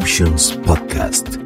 Emotions 0.00 0.58
Podcast. 0.64 1.36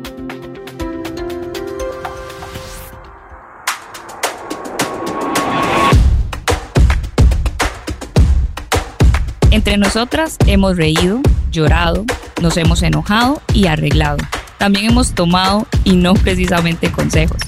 Entre 9.50 9.76
nosotras 9.76 10.36
hemos 10.46 10.76
reído, 10.76 11.20
llorado, 11.50 12.04
nos 12.40 12.56
hemos 12.56 12.82
enojado 12.82 13.42
y 13.52 13.66
arreglado. 13.66 14.18
También 14.58 14.86
hemos 14.86 15.14
tomado 15.14 15.66
y 15.82 15.96
no 15.96 16.14
precisamente 16.14 16.92
consejos. 16.92 17.40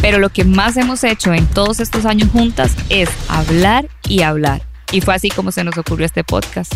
Pero 0.00 0.18
lo 0.18 0.28
que 0.28 0.44
más 0.44 0.76
hemos 0.76 1.02
hecho 1.02 1.34
en 1.34 1.46
todos 1.46 1.80
estos 1.80 2.06
años 2.06 2.28
juntas 2.30 2.76
es 2.90 3.08
hablar 3.28 3.88
y 4.08 4.22
hablar. 4.22 4.62
Y 4.92 5.00
fue 5.00 5.16
así 5.16 5.30
como 5.30 5.50
se 5.50 5.64
nos 5.64 5.76
ocurrió 5.78 6.06
este 6.06 6.22
podcast. 6.22 6.72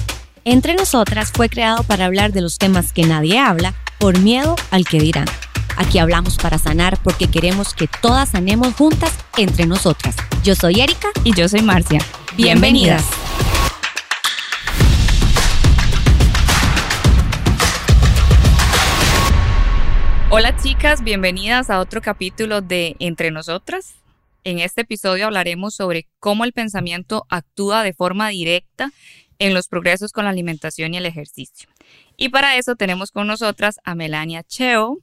Entre 0.51 0.75
nosotras 0.75 1.31
fue 1.31 1.51
creado 1.51 1.83
para 1.83 2.07
hablar 2.07 2.33
de 2.33 2.41
los 2.41 2.57
temas 2.57 2.95
que 2.95 3.03
nadie 3.03 3.39
habla 3.39 3.75
por 3.99 4.19
miedo 4.19 4.57
al 4.71 4.87
que 4.87 4.99
dirán. 4.99 5.27
Aquí 5.77 5.99
hablamos 5.99 6.39
para 6.39 6.57
sanar 6.57 6.99
porque 7.05 7.31
queremos 7.31 7.75
que 7.75 7.87
todas 8.01 8.31
sanemos 8.31 8.73
juntas 8.73 9.13
entre 9.37 9.67
nosotras. 9.67 10.17
Yo 10.43 10.55
soy 10.55 10.81
Erika 10.81 11.09
Y 11.23 11.35
yo 11.35 11.51
soy 11.51 11.61
Marcia. 11.61 12.01
Bienvenidas. 12.35 13.05
Hola 20.31 20.57
chicas, 20.57 21.05
bienvenidas 21.05 21.69
a 21.69 21.79
otro 21.79 22.01
capítulo 22.01 22.63
de 22.63 22.97
Entre 23.01 23.31
Nosotras. 23.31 23.97
En 24.45 24.61
este 24.61 24.81
episodio 24.81 25.27
hablaremos 25.27 25.75
sobre 25.75 26.09
cómo 26.21 26.45
el 26.45 26.55
pensamiento 26.55 27.27
actúa 27.29 27.83
de 27.83 27.93
forma 27.93 28.31
directa 28.31 28.93
en 29.39 29.55
los 29.55 29.69
progresos 29.69 30.13
con 30.13 30.25
la 30.25 30.31
alimentación 30.31 30.95
y 30.95 30.99
el 30.99 31.07
ejercicio. 31.07 31.69
Y 32.17 32.29
para 32.31 32.57
eso 32.57 32.77
tenemos 32.77 33.11
con 33.11 33.27
nosotras 33.27 33.79
a 33.85 33.95
Melania 33.95 34.43
Cheo. 34.43 34.99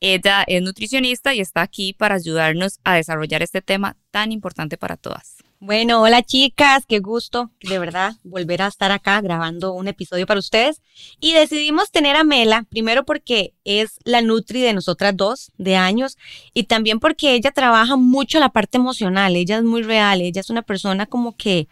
Ella 0.00 0.44
es 0.46 0.62
nutricionista 0.62 1.34
y 1.34 1.40
está 1.40 1.62
aquí 1.62 1.92
para 1.92 2.14
ayudarnos 2.14 2.78
a 2.84 2.94
desarrollar 2.94 3.42
este 3.42 3.62
tema 3.62 3.96
tan 4.10 4.32
importante 4.32 4.76
para 4.76 4.96
todas. 4.96 5.38
Bueno, 5.60 6.02
hola 6.02 6.22
chicas, 6.22 6.86
qué 6.86 7.00
gusto 7.00 7.50
de 7.62 7.80
verdad 7.80 8.14
volver 8.22 8.62
a 8.62 8.68
estar 8.68 8.92
acá 8.92 9.20
grabando 9.20 9.72
un 9.72 9.88
episodio 9.88 10.24
para 10.24 10.38
ustedes. 10.38 10.80
Y 11.18 11.32
decidimos 11.32 11.90
tener 11.90 12.14
a 12.14 12.22
Mela, 12.22 12.64
primero 12.70 13.04
porque 13.04 13.54
es 13.64 13.98
la 14.04 14.22
Nutri 14.22 14.60
de 14.60 14.72
nosotras 14.72 15.16
dos, 15.16 15.50
de 15.58 15.74
años, 15.74 16.16
y 16.54 16.64
también 16.64 17.00
porque 17.00 17.34
ella 17.34 17.50
trabaja 17.50 17.96
mucho 17.96 18.38
la 18.38 18.50
parte 18.50 18.78
emocional, 18.78 19.34
ella 19.34 19.56
es 19.56 19.64
muy 19.64 19.82
real, 19.82 20.20
ella 20.20 20.40
es 20.40 20.48
una 20.48 20.62
persona 20.62 21.06
como 21.06 21.36
que, 21.36 21.66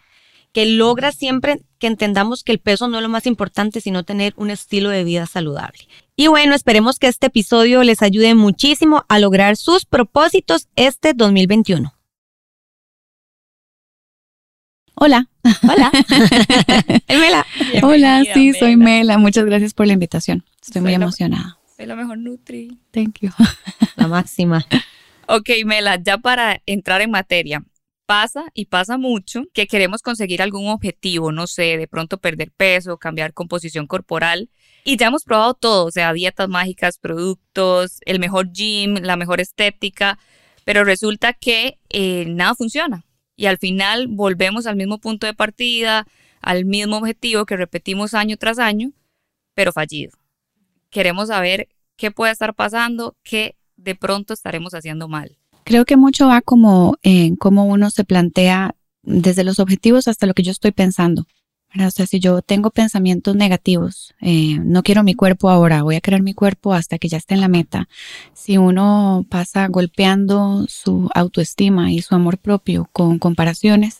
que 0.57 0.65
logra 0.65 1.11
siempre 1.11 1.61
que 1.77 1.85
entendamos 1.85 2.43
que 2.43 2.51
el 2.51 2.57
peso 2.57 2.87
no 2.87 2.97
es 2.97 3.03
lo 3.03 3.09
más 3.09 3.27
importante, 3.27 3.79
sino 3.79 4.01
tener 4.01 4.33
un 4.37 4.49
estilo 4.49 4.89
de 4.89 5.03
vida 5.03 5.27
saludable. 5.27 5.87
Y 6.15 6.29
bueno, 6.29 6.55
esperemos 6.55 6.97
que 6.97 7.05
este 7.05 7.27
episodio 7.27 7.83
les 7.83 8.01
ayude 8.01 8.33
muchísimo 8.33 9.05
a 9.07 9.19
lograr 9.19 9.55
sus 9.55 9.85
propósitos 9.85 10.67
este 10.75 11.13
2021. 11.13 11.93
Hola. 14.95 15.29
Hola. 15.61 15.91
Mela. 17.07 17.45
Hola, 17.83 18.23
sí, 18.33 18.53
soy 18.53 18.77
Mela. 18.77 19.19
Muchas 19.19 19.45
gracias 19.45 19.75
por 19.75 19.85
la 19.85 19.93
invitación. 19.93 20.43
Estoy 20.59 20.81
muy 20.81 20.89
la- 20.89 20.95
emocionada. 20.95 21.59
Soy 21.75 21.85
la 21.85 21.95
mejor 21.95 22.17
Nutri. 22.17 22.79
Thank 22.89 23.19
you. 23.21 23.29
La 23.95 24.07
máxima. 24.07 24.65
Ok, 25.29 25.49
Mela, 25.65 26.01
ya 26.01 26.17
para 26.17 26.61
entrar 26.65 27.01
en 27.01 27.11
materia, 27.11 27.61
pasa 28.07 28.45
y 28.55 28.65
pasa 28.65 28.97
mucho 28.97 29.43
que 29.53 29.67
queremos 29.67 30.01
conseguir 30.01 30.41
algún 30.41 30.69
objetivo, 30.69 31.31
no 31.31 31.45
sé, 31.45 31.77
de 31.77 31.87
pronto 31.87 32.17
perder 32.17 32.51
peso, 32.51 32.97
cambiar 32.97 33.33
composición 33.33 33.85
corporal. 33.85 34.49
Y 34.83 34.97
ya 34.97 35.07
hemos 35.07 35.23
probado 35.25 35.53
todo, 35.53 35.85
o 35.85 35.91
sea, 35.91 36.13
dietas 36.13 36.49
mágicas, 36.49 36.97
productos, 36.97 37.99
el 38.05 38.19
mejor 38.19 38.51
gym, 38.53 38.95
la 39.01 39.17
mejor 39.17 39.41
estética, 39.41 40.17
pero 40.63 40.85
resulta 40.85 41.33
que 41.33 41.79
eh, 41.89 42.25
nada 42.27 42.55
funciona. 42.55 43.05
Y 43.35 43.45
al 43.45 43.57
final 43.57 44.07
volvemos 44.07 44.65
al 44.65 44.77
mismo 44.77 44.99
punto 44.99 45.27
de 45.27 45.33
partida, 45.33 46.07
al 46.41 46.65
mismo 46.65 46.97
objetivo 46.97 47.45
que 47.45 47.57
repetimos 47.57 48.13
año 48.13 48.37
tras 48.37 48.57
año, 48.57 48.93
pero 49.53 49.73
fallido. 49.73 50.17
Queremos 50.89 51.27
saber 51.27 51.67
qué 51.97 52.11
puede 52.11 52.31
estar 52.31 52.55
pasando, 52.55 53.17
qué 53.23 53.57
de 53.75 53.95
pronto 53.95 54.33
estaremos 54.33 54.73
haciendo 54.73 55.09
mal. 55.09 55.37
Creo 55.67 55.83
que 55.83 55.97
mucho 55.97 56.27
va 56.27 56.39
como 56.39 56.95
en 57.03 57.35
cómo 57.35 57.65
uno 57.65 57.89
se 57.89 58.05
plantea 58.05 58.77
desde 59.03 59.43
los 59.43 59.59
objetivos 59.59 60.07
hasta 60.07 60.25
lo 60.25 60.33
que 60.33 60.41
yo 60.41 60.51
estoy 60.53 60.71
pensando. 60.71 61.25
O 61.75 61.91
sea, 61.91 62.05
si 62.05 62.21
yo 62.21 62.41
tengo 62.41 62.69
pensamientos 62.69 63.35
negativos, 63.35 64.15
eh, 64.21 64.59
no 64.63 64.81
quiero 64.81 65.03
mi 65.03 65.13
cuerpo 65.13 65.49
ahora, 65.49 65.83
voy 65.83 65.97
a 65.97 65.99
querer 65.99 66.23
mi 66.23 66.33
cuerpo 66.33 66.73
hasta 66.73 66.97
que 66.97 67.09
ya 67.09 67.17
esté 67.17 67.33
en 67.33 67.41
la 67.41 67.49
meta. 67.49 67.89
Si 68.31 68.57
uno 68.57 69.25
pasa 69.29 69.67
golpeando 69.67 70.65
su 70.69 71.09
autoestima 71.13 71.91
y 71.91 72.01
su 72.01 72.15
amor 72.15 72.37
propio 72.37 72.87
con 72.93 73.19
comparaciones, 73.19 73.99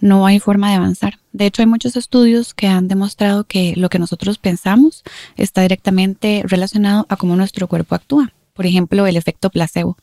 no 0.00 0.26
hay 0.26 0.40
forma 0.40 0.68
de 0.68 0.76
avanzar. 0.76 1.20
De 1.32 1.46
hecho, 1.46 1.62
hay 1.62 1.66
muchos 1.66 1.96
estudios 1.96 2.52
que 2.52 2.66
han 2.66 2.86
demostrado 2.86 3.44
que 3.44 3.72
lo 3.76 3.88
que 3.88 3.98
nosotros 3.98 4.36
pensamos 4.36 5.04
está 5.38 5.62
directamente 5.62 6.42
relacionado 6.44 7.06
a 7.08 7.16
cómo 7.16 7.34
nuestro 7.34 7.66
cuerpo 7.66 7.94
actúa. 7.94 8.34
Por 8.52 8.66
ejemplo, 8.66 9.06
el 9.06 9.16
efecto 9.16 9.48
placebo. 9.48 9.96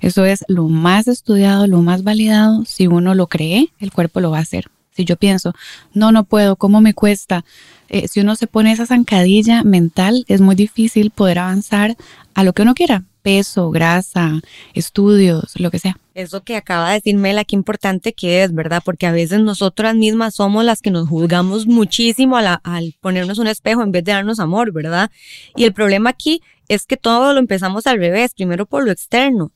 Eso 0.00 0.24
es 0.24 0.44
lo 0.48 0.68
más 0.68 1.08
estudiado, 1.08 1.66
lo 1.66 1.82
más 1.82 2.02
validado. 2.04 2.64
Si 2.64 2.86
uno 2.86 3.14
lo 3.14 3.26
cree, 3.26 3.68
el 3.78 3.92
cuerpo 3.92 4.20
lo 4.20 4.30
va 4.30 4.38
a 4.38 4.42
hacer. 4.42 4.66
Si 4.92 5.04
yo 5.04 5.16
pienso, 5.16 5.54
no, 5.94 6.12
no 6.12 6.24
puedo, 6.24 6.56
¿cómo 6.56 6.80
me 6.80 6.92
cuesta? 6.92 7.44
Eh, 7.88 8.08
si 8.08 8.20
uno 8.20 8.36
se 8.36 8.46
pone 8.46 8.72
esa 8.72 8.86
zancadilla 8.86 9.64
mental, 9.64 10.24
es 10.28 10.40
muy 10.40 10.54
difícil 10.54 11.10
poder 11.10 11.38
avanzar 11.38 11.96
a 12.34 12.44
lo 12.44 12.52
que 12.52 12.62
uno 12.62 12.74
quiera. 12.74 13.04
Peso, 13.22 13.70
grasa, 13.70 14.40
estudios, 14.74 15.52
lo 15.58 15.70
que 15.70 15.78
sea. 15.78 15.96
Eso 16.14 16.42
que 16.42 16.56
acaba 16.56 16.88
de 16.88 16.94
decir 16.94 17.16
Mela, 17.16 17.44
qué 17.44 17.56
importante 17.56 18.12
que 18.12 18.42
es, 18.42 18.52
¿verdad? 18.52 18.82
Porque 18.84 19.06
a 19.06 19.12
veces 19.12 19.40
nosotras 19.40 19.94
mismas 19.94 20.34
somos 20.34 20.64
las 20.64 20.82
que 20.82 20.90
nos 20.90 21.08
juzgamos 21.08 21.66
muchísimo 21.66 22.36
al 22.36 22.94
ponernos 23.00 23.38
un 23.38 23.46
espejo 23.46 23.82
en 23.82 23.92
vez 23.92 24.04
de 24.04 24.12
darnos 24.12 24.40
amor, 24.40 24.72
¿verdad? 24.72 25.10
Y 25.56 25.64
el 25.64 25.72
problema 25.72 26.10
aquí 26.10 26.42
es 26.68 26.84
que 26.84 26.96
todo 26.96 27.32
lo 27.32 27.38
empezamos 27.38 27.86
al 27.86 27.98
revés, 27.98 28.34
primero 28.34 28.66
por 28.66 28.84
lo 28.84 28.90
externo, 28.90 29.52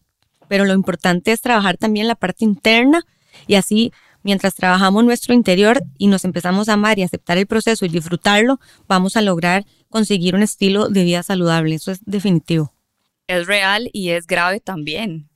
pero 0.49 0.65
lo 0.65 0.75
importante 0.75 1.33
es 1.33 1.41
trabajar 1.41 1.77
también 1.77 2.09
la 2.09 2.15
parte 2.15 2.45
interna 2.45 3.05
y 3.47 3.55
así 3.55 3.93
mientras 4.23 4.55
trabajamos 4.55 5.05
nuestro 5.05 5.35
interior 5.35 5.83
y 5.99 6.09
nos 6.09 6.25
empezamos 6.25 6.69
a 6.69 6.73
amar 6.73 6.99
y 6.99 7.05
aceptar 7.05 7.39
el 7.39 7.47
proceso 7.47 7.87
y 7.87 7.89
disfrutarlo, 7.89 8.59
vamos 8.89 9.17
a 9.17 9.23
lograr 9.23 9.65
conseguir 9.89 10.35
un 10.35 10.43
estilo 10.43 10.89
de 10.89 11.05
vida 11.05 11.23
saludable, 11.23 11.77
eso 11.77 11.93
es 11.93 12.01
definitivo. 12.05 12.73
Es 13.29 13.47
real 13.47 13.89
y 13.93 14.11
es 14.11 14.27
grave 14.27 14.61
también. 14.61 15.29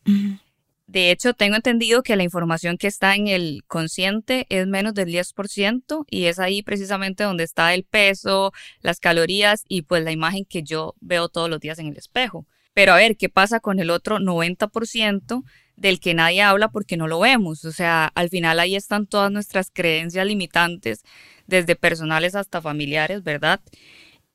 De 0.90 1.12
hecho, 1.12 1.34
tengo 1.34 1.54
entendido 1.54 2.02
que 2.02 2.16
la 2.16 2.24
información 2.24 2.76
que 2.78 2.88
está 2.88 3.14
en 3.14 3.28
el 3.28 3.62
consciente 3.68 4.46
es 4.48 4.66
menos 4.66 4.92
del 4.92 5.08
10% 5.08 6.04
y 6.10 6.24
es 6.24 6.40
ahí 6.40 6.62
precisamente 6.62 7.22
donde 7.22 7.44
está 7.44 7.74
el 7.74 7.84
peso, 7.84 8.52
las 8.80 8.98
calorías 8.98 9.64
y 9.68 9.82
pues 9.82 10.02
la 10.02 10.10
imagen 10.10 10.44
que 10.44 10.64
yo 10.64 10.96
veo 11.00 11.28
todos 11.28 11.48
los 11.48 11.60
días 11.60 11.78
en 11.78 11.86
el 11.86 11.96
espejo. 11.96 12.44
Pero 12.74 12.92
a 12.92 12.96
ver, 12.96 13.16
¿qué 13.16 13.28
pasa 13.28 13.60
con 13.60 13.80
el 13.80 13.90
otro 13.90 14.18
90% 14.18 15.44
del 15.76 16.00
que 16.00 16.14
nadie 16.14 16.42
habla 16.42 16.68
porque 16.70 16.96
no 16.96 17.08
lo 17.08 17.20
vemos? 17.20 17.64
O 17.64 17.72
sea, 17.72 18.10
al 18.14 18.28
final 18.28 18.60
ahí 18.60 18.76
están 18.76 19.06
todas 19.06 19.30
nuestras 19.30 19.70
creencias 19.72 20.26
limitantes, 20.26 21.02
desde 21.46 21.76
personales 21.76 22.34
hasta 22.34 22.62
familiares, 22.62 23.22
¿verdad? 23.22 23.60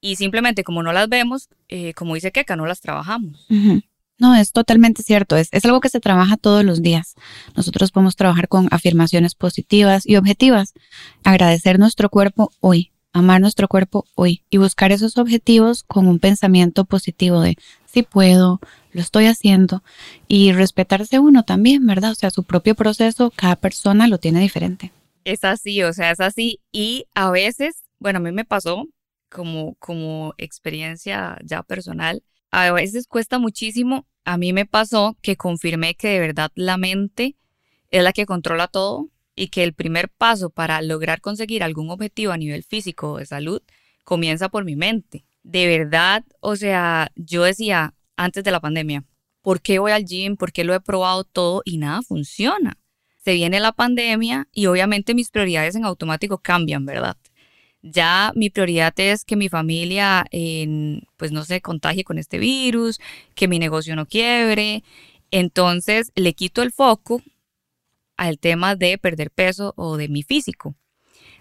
Y 0.01 0.17
simplemente 0.17 0.63
como 0.63 0.83
no 0.83 0.93
las 0.93 1.09
vemos, 1.09 1.49
eh, 1.69 1.93
como 1.93 2.13
dice 2.13 2.31
Keka, 2.31 2.55
no 2.55 2.65
las 2.65 2.81
trabajamos. 2.81 3.47
No, 4.17 4.35
es 4.35 4.51
totalmente 4.51 5.03
cierto. 5.03 5.35
Es 5.35 5.65
algo 5.65 5.81
que 5.81 5.89
se 5.89 5.99
trabaja 5.99 6.37
todos 6.37 6.63
los 6.63 6.81
días. 6.81 7.15
Nosotros 7.55 7.91
podemos 7.91 8.15
trabajar 8.15 8.47
con 8.47 8.67
afirmaciones 8.71 9.35
positivas 9.35 10.05
y 10.05 10.15
objetivas. 10.15 10.73
Agradecer 11.23 11.79
nuestro 11.79 12.09
cuerpo 12.09 12.51
hoy, 12.59 12.91
amar 13.11 13.41
nuestro 13.41 13.67
cuerpo 13.67 14.05
hoy 14.15 14.43
y 14.49 14.57
buscar 14.57 14.91
esos 14.91 15.17
objetivos 15.17 15.83
con 15.83 16.07
un 16.07 16.19
pensamiento 16.19 16.85
positivo 16.85 17.41
de 17.41 17.57
si 17.95 18.03
puedo, 18.03 18.59
lo 18.91 19.01
estoy 19.01 19.27
haciendo 19.27 19.81
y 20.27 20.51
respetarse 20.51 21.17
uno 21.17 21.43
también, 21.43 21.85
¿verdad? 21.85 22.11
O 22.11 22.15
sea, 22.15 22.29
su 22.29 22.43
propio 22.43 22.75
proceso, 22.75 23.31
cada 23.33 23.55
persona 23.55 24.09
lo 24.09 24.17
tiene 24.17 24.41
diferente. 24.41 24.91
Es 25.23 25.45
así, 25.45 25.81
o 25.81 25.93
sea, 25.93 26.11
es 26.11 26.19
así. 26.19 26.59
Y 26.73 27.05
a 27.13 27.31
veces, 27.31 27.85
bueno, 27.97 28.17
a 28.17 28.21
mí 28.21 28.33
me 28.33 28.43
pasó 28.43 28.85
como, 29.29 29.75
como 29.75 30.33
experiencia 30.37 31.39
ya 31.45 31.63
personal, 31.63 32.21
a 32.51 32.69
veces 32.73 33.07
cuesta 33.07 33.39
muchísimo. 33.39 34.05
A 34.25 34.37
mí 34.37 34.51
me 34.51 34.65
pasó 34.65 35.15
que 35.21 35.37
confirmé 35.37 35.95
que 35.95 36.09
de 36.09 36.19
verdad 36.19 36.51
la 36.53 36.75
mente 36.75 37.37
es 37.91 38.03
la 38.03 38.11
que 38.11 38.25
controla 38.25 38.67
todo 38.67 39.09
y 39.35 39.47
que 39.47 39.63
el 39.63 39.73
primer 39.73 40.09
paso 40.09 40.49
para 40.49 40.81
lograr 40.81 41.21
conseguir 41.21 41.63
algún 41.63 41.89
objetivo 41.91 42.33
a 42.33 42.37
nivel 42.37 42.63
físico 42.63 43.13
o 43.13 43.17
de 43.19 43.25
salud 43.25 43.61
comienza 44.03 44.49
por 44.49 44.65
mi 44.65 44.75
mente. 44.75 45.23
De 45.45 45.67
verdad, 45.67 46.25
o 46.39 46.55
sea, 46.55 47.11
yo 47.15 47.43
decía 47.43 47.93
antes 48.17 48.43
de 48.43 48.49
la 48.49 48.59
pandemia, 48.59 49.03
¿por 49.43 49.61
qué 49.61 49.77
voy 49.77 49.91
al 49.91 50.03
gym? 50.03 50.37
¿Por 50.37 50.51
qué 50.51 50.63
lo 50.63 50.73
he 50.73 50.79
probado 50.79 51.23
todo 51.23 51.61
y 51.63 51.77
nada 51.77 52.01
funciona? 52.01 52.79
Se 53.23 53.33
viene 53.33 53.59
la 53.59 53.71
pandemia 53.71 54.47
y 54.51 54.65
obviamente 54.65 55.13
mis 55.13 55.29
prioridades 55.29 55.75
en 55.75 55.85
automático 55.85 56.39
cambian, 56.39 56.87
¿verdad? 56.87 57.15
Ya 57.83 58.33
mi 58.35 58.49
prioridad 58.49 58.99
es 58.99 59.23
que 59.23 59.35
mi 59.35 59.47
familia, 59.47 60.25
pues 61.15 61.31
no 61.31 61.45
se 61.45 61.61
contagie 61.61 62.03
con 62.03 62.17
este 62.17 62.39
virus, 62.39 62.99
que 63.35 63.47
mi 63.47 63.59
negocio 63.59 63.95
no 63.95 64.07
quiebre. 64.07 64.83
Entonces 65.29 66.11
le 66.15 66.33
quito 66.33 66.63
el 66.63 66.71
foco 66.71 67.21
al 68.17 68.39
tema 68.39 68.75
de 68.75 68.97
perder 68.97 69.29
peso 69.29 69.75
o 69.77 69.95
de 69.95 70.07
mi 70.07 70.23
físico. 70.23 70.75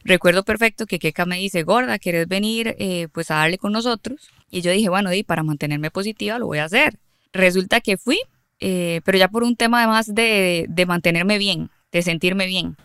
Recuerdo 0.04 0.44
perfecto 0.44 0.86
que 0.86 0.98
Keka 0.98 1.24
me 1.24 1.38
dice, 1.38 1.62
gorda, 1.62 1.98
¿quieres 1.98 2.28
venir 2.28 2.76
eh, 2.78 3.08
pues 3.12 3.30
a 3.30 3.36
darle 3.36 3.56
con 3.56 3.72
nosotros? 3.72 4.28
Y 4.50 4.60
yo 4.60 4.70
dije, 4.70 4.90
bueno, 4.90 5.12
y 5.12 5.22
para 5.22 5.42
mantenerme 5.42 5.90
positiva 5.90 6.38
lo 6.38 6.46
voy 6.46 6.58
a 6.58 6.64
hacer. 6.64 6.98
Resulta 7.32 7.80
que 7.80 7.96
fui, 7.96 8.18
eh, 8.60 9.00
pero 9.04 9.16
ya 9.16 9.28
por 9.28 9.42
un 9.42 9.56
tema 9.56 9.78
además 9.78 10.14
de, 10.14 10.66
de 10.68 10.86
mantenerme 10.86 11.38
bien, 11.38 11.70
de 11.90 12.02
sentirme 12.02 12.46
bien. 12.46 12.76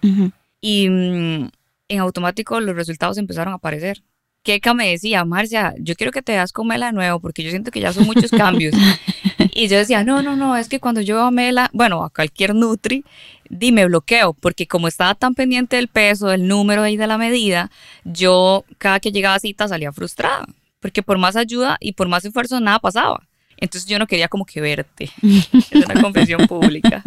Y 0.62 0.90
mm, 0.90 1.50
en 1.90 2.00
automático 2.00 2.60
los 2.62 2.76
resultados 2.76 3.18
empezaron 3.18 3.54
a 3.54 3.58
aparecer. 3.58 4.02
Keka 4.44 4.74
me 4.74 4.90
decía, 4.90 5.26
Marcia, 5.26 5.74
yo 5.80 5.96
quiero 5.96 6.14
que 6.14 6.22
te 6.22 6.32
das 6.32 6.54
con 6.54 6.68
Mela 6.68 6.88
de 6.88 6.94
nuevo 6.94 7.20
porque 7.20 7.44
yo 7.44 7.50
siento 7.50 7.72
que 7.72 7.82
ya 7.82 7.92
son 7.92 8.06
muchos 8.06 8.32
cambios. 8.32 8.74
y 9.54 9.68
yo 9.68 9.78
decía, 9.78 10.04
no, 10.04 10.22
no, 10.22 10.36
no, 10.38 10.56
es 10.56 10.70
que 10.70 10.80
cuando 10.80 11.02
yo 11.02 11.22
a 11.22 11.32
Mela, 11.32 11.70
bueno, 11.74 12.04
a 12.04 12.10
cualquier 12.10 12.56
Nutri, 12.56 13.04
dime 13.50 13.86
bloqueo, 13.86 14.34
porque 14.34 14.68
como 14.68 14.88
estaba 14.88 15.16
tan 15.16 15.36
pendiente 15.36 15.76
del 15.76 15.88
peso, 15.88 16.28
del 16.28 16.48
número 16.48 16.88
y 16.88 16.98
de 16.98 17.08
la 17.08 17.18
medida, 17.18 17.72
yo 18.04 18.64
cada 18.78 19.00
que 19.00 19.12
llegaba 19.12 19.36
a 19.36 19.40
cita 19.40 19.68
salía 19.68 19.92
frustrada, 19.92 20.46
porque 20.80 21.04
por 21.04 21.18
más 21.18 21.36
ayuda 21.36 21.78
y 21.80 21.94
por 21.94 22.08
más 22.08 22.24
esfuerzo 22.26 22.60
nada 22.60 22.80
pasaba. 22.80 23.28
Entonces 23.58 23.90
yo 23.90 24.00
no 24.00 24.08
quería 24.08 24.30
como 24.30 24.46
que 24.46 24.62
verte. 24.62 25.12
es 25.22 25.86
una 25.86 26.02
confesión 26.02 26.48
pública. 26.48 27.04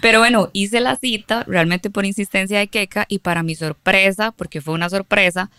Pero 0.00 0.18
bueno, 0.18 0.50
hice 0.52 0.80
la 0.80 0.96
cita 0.96 1.44
realmente 1.46 1.90
por 1.90 2.04
insistencia 2.04 2.58
de 2.58 2.68
Keka 2.68 3.06
y 3.08 3.20
para 3.20 3.42
mi 3.42 3.54
sorpresa, 3.54 4.32
porque 4.32 4.60
fue 4.60 4.74
una 4.74 4.90
sorpresa, 4.90 5.50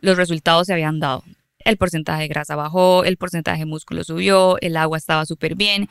los 0.00 0.16
resultados 0.16 0.66
se 0.66 0.74
habían 0.74 1.00
dado. 1.00 1.24
El 1.64 1.76
porcentaje 1.76 2.22
de 2.22 2.28
grasa 2.28 2.56
bajó, 2.56 3.04
el 3.04 3.16
porcentaje 3.16 3.60
de 3.60 3.66
músculo 3.66 4.04
subió, 4.04 4.58
el 4.60 4.76
agua 4.76 4.98
estaba 4.98 5.24
súper 5.26 5.54
bien. 5.54 5.88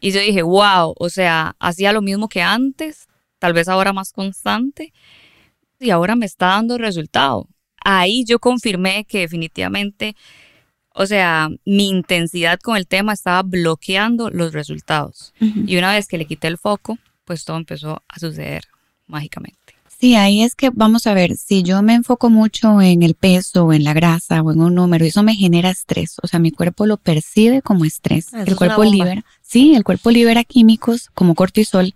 Y 0.00 0.12
yo 0.12 0.20
dije, 0.20 0.42
wow, 0.42 0.94
o 0.98 1.08
sea, 1.10 1.56
hacía 1.60 1.92
lo 1.92 2.00
mismo 2.00 2.28
que 2.28 2.42
antes, 2.42 3.06
tal 3.40 3.52
vez 3.52 3.66
ahora 3.66 3.92
más 3.92 4.12
constante, 4.12 4.92
y 5.80 5.90
ahora 5.90 6.14
me 6.14 6.26
está 6.26 6.46
dando 6.46 6.78
resultado. 6.78 7.48
Ahí 7.82 8.24
yo 8.24 8.38
confirmé 8.38 9.04
que 9.06 9.20
definitivamente, 9.20 10.14
o 10.94 11.06
sea, 11.06 11.48
mi 11.64 11.88
intensidad 11.88 12.60
con 12.60 12.76
el 12.76 12.86
tema 12.86 13.14
estaba 13.14 13.42
bloqueando 13.42 14.30
los 14.30 14.52
resultados. 14.52 15.32
Y 15.40 15.76
una 15.78 15.92
vez 15.92 16.06
que 16.06 16.18
le 16.18 16.26
quité 16.26 16.46
el 16.46 16.58
foco, 16.58 16.98
pues 17.24 17.44
todo 17.44 17.56
empezó 17.56 18.02
a 18.06 18.18
suceder 18.20 18.64
mágicamente. 19.06 19.56
Sí, 20.00 20.14
ahí 20.14 20.42
es 20.42 20.54
que 20.54 20.70
vamos 20.70 21.06
a 21.06 21.12
ver, 21.12 21.36
si 21.36 21.62
yo 21.62 21.82
me 21.82 21.92
enfoco 21.92 22.30
mucho 22.30 22.80
en 22.80 23.02
el 23.02 23.14
peso 23.14 23.66
o 23.66 23.72
en 23.74 23.84
la 23.84 23.92
grasa 23.92 24.40
o 24.40 24.50
en 24.50 24.62
un 24.62 24.74
número, 24.74 25.04
eso 25.04 25.22
me 25.22 25.34
genera 25.34 25.68
estrés, 25.68 26.16
o 26.22 26.26
sea, 26.26 26.40
mi 26.40 26.52
cuerpo 26.52 26.86
lo 26.86 26.96
percibe 26.96 27.60
como 27.60 27.84
estrés. 27.84 28.32
el 28.32 28.56
cuerpo 28.56 28.82
libera, 28.82 29.26
sí, 29.50 29.74
el 29.74 29.84
cuerpo 29.84 30.10
libera 30.10 30.44
químicos 30.44 31.10
como 31.12 31.34
cortisol, 31.34 31.92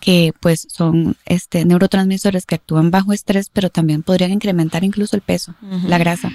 que 0.00 0.32
pues 0.40 0.66
son 0.70 1.16
este 1.26 1.64
neurotransmisores 1.64 2.46
que 2.46 2.54
actúan 2.54 2.90
bajo 2.90 3.12
estrés, 3.12 3.50
pero 3.52 3.70
también 3.70 4.02
podrían 4.02 4.32
incrementar 4.32 4.84
incluso 4.84 5.16
el 5.16 5.22
peso, 5.22 5.54
la 5.86 5.98
grasa. 5.98 6.30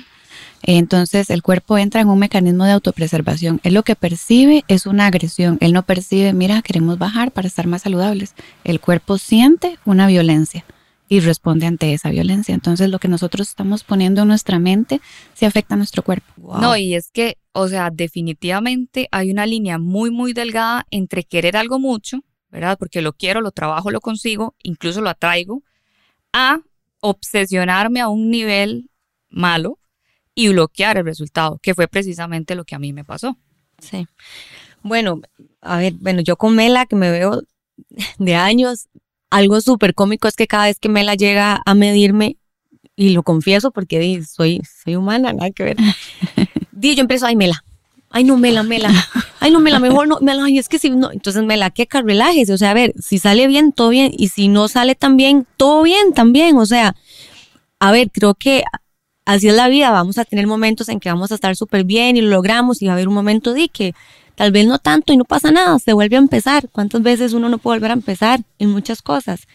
Entonces 0.64 1.30
el 1.30 1.42
cuerpo 1.42 1.78
entra 1.78 2.02
en 2.02 2.10
un 2.10 2.20
mecanismo 2.20 2.66
de 2.66 2.72
autopreservación. 2.72 3.62
Él 3.64 3.74
lo 3.76 3.84
que 3.84 3.96
percibe 3.96 4.66
es 4.68 4.86
una 4.86 5.06
agresión. 5.06 5.58
Él 5.62 5.72
no 5.72 5.84
percibe, 5.84 6.34
mira, 6.34 6.62
queremos 6.62 6.98
bajar 6.98 7.32
para 7.32 7.48
estar 7.48 7.68
más 7.68 7.84
saludables. 7.84 8.34
El 8.64 8.80
cuerpo 8.80 9.18
siente 9.18 9.78
una 9.86 10.08
violencia 10.08 10.66
y 11.10 11.20
responde 11.20 11.66
ante 11.66 11.94
esa 11.94 12.10
violencia. 12.10 12.54
Entonces 12.54 12.90
lo 12.90 13.00
que 13.00 13.08
nosotros 13.08 13.50
estamos 13.50 13.84
poniendo 13.84 14.24
en 14.24 14.28
nuestra 14.28 14.60
mente 14.60 15.02
se 15.34 15.46
afecta 15.46 15.76
a 15.76 15.78
nuestro 15.78 16.04
cuerpo. 16.04 16.58
No, 16.60 16.76
y 16.76 16.96
es 16.96 17.12
que, 17.12 17.38
o 17.54 17.68
sea, 17.68 17.90
definitivamente 17.92 19.08
hay 19.12 19.32
una 19.32 19.46
línea 19.46 19.78
muy, 19.78 20.12
muy 20.12 20.34
delgada 20.34 20.86
entre 20.92 21.24
querer 21.24 21.58
algo 21.58 21.80
mucho, 21.80 22.24
¿verdad? 22.50 22.78
Porque 22.78 23.02
lo 23.02 23.14
quiero, 23.14 23.42
lo 23.42 23.52
trabajo, 23.52 23.92
lo 23.92 24.02
consigo, 24.02 24.56
incluso 24.64 25.02
lo 25.02 25.10
atraigo, 25.10 25.64
a 26.34 26.60
obsesionarme 27.00 28.02
a 28.02 28.10
un 28.10 28.30
nivel 28.30 28.90
malo 29.30 29.80
y 30.36 30.50
bloquear 30.50 30.98
el 30.98 31.06
resultado, 31.06 31.60
que 31.62 31.74
fue 31.74 31.88
precisamente 31.88 32.56
lo 32.56 32.64
que 32.64 32.76
a 32.76 32.80
mí 32.80 32.94
me 32.94 33.04
pasó. 33.04 33.38
Sí. 33.80 34.08
Bueno, 34.84 35.22
a 35.62 35.78
ver, 35.78 35.94
bueno, 35.94 36.22
yo 36.22 36.36
con 36.36 36.56
Mela, 36.56 36.86
que 36.86 36.96
me 36.96 37.12
veo 37.12 37.42
de 38.20 38.36
años, 38.36 38.88
algo 39.30 39.62
súper 39.62 39.94
cómico 39.94 40.28
es 40.28 40.36
que 40.36 40.48
cada 40.48 40.66
vez 40.66 40.80
que 40.80 40.90
Mela 40.90 41.16
llega 41.16 41.62
a 41.66 41.74
medirme, 41.74 42.38
y 42.96 43.12
lo 43.12 43.22
confieso 43.24 43.72
porque 43.72 44.24
soy, 44.24 44.62
soy 44.84 44.96
humana, 44.96 45.32
nada 45.32 45.52
que 45.52 45.64
ver, 45.64 45.78
di, 46.72 46.96
yo 46.96 47.02
empiezo, 47.02 47.26
ay 47.28 47.36
Mela, 47.36 47.64
ay 48.10 48.24
no 48.24 48.38
Mela, 48.38 48.64
Mela, 48.64 48.90
ay 49.40 49.52
no 49.52 49.60
Mela, 49.60 49.80
mejor 49.80 50.08
no, 50.08 50.20
Mela, 50.20 50.46
ay 50.46 50.58
es 50.58 50.68
que 50.68 50.80
si 50.80 50.90
no, 50.90 51.12
entonces 51.12 51.44
Mela, 51.44 51.70
que 51.70 51.88
relájese, 51.92 52.54
o 52.54 52.58
sea, 52.58 52.72
a 52.72 52.74
ver, 52.74 52.94
si 53.00 53.20
sale 53.20 53.48
bien, 53.48 53.72
todo 53.72 53.90
bien, 53.90 54.12
y 54.18 54.30
si 54.30 54.48
no 54.48 54.68
sale 54.68 54.96
tan 54.96 55.16
bien, 55.16 55.46
todo 55.58 55.84
bien 55.84 56.14
también, 56.14 56.58
o 56.58 56.66
sea, 56.66 56.96
a 57.80 57.92
ver, 57.92 58.10
creo 58.12 58.34
que 58.34 58.64
así 59.26 59.48
es 59.48 59.56
la 59.56 59.68
vida, 59.68 59.92
vamos 59.92 60.18
a 60.18 60.26
tener 60.26 60.48
momentos 60.48 60.90
en 60.90 61.00
que 61.00 61.10
vamos 61.10 61.32
a 61.32 61.36
estar 61.36 61.56
súper 61.56 61.84
bien 61.84 62.18
y 62.18 62.22
lo 62.22 62.30
logramos 62.30 62.82
y 62.82 62.86
va 62.86 62.94
a 62.94 62.96
haber 62.96 63.08
un 63.08 63.14
momento 63.14 63.54
de 63.54 63.70
que 63.70 63.94
Tal 64.38 64.52
vez 64.52 64.68
no 64.68 64.78
tanto 64.78 65.14
y 65.14 65.18
no 65.18 65.24
pasa 65.26 65.50
nada, 65.52 65.80
se 65.80 65.94
vuelve 65.94 66.16
a 66.16 66.20
empezar. 66.20 66.70
¿Cuántas 66.70 67.02
veces 67.02 67.34
uno 67.34 67.50
no 67.50 67.58
puede 67.58 67.80
volver 67.80 67.90
a 67.90 67.96
empezar 67.96 68.42
en 68.60 68.70
muchas 68.70 69.02
cosas? 69.02 69.48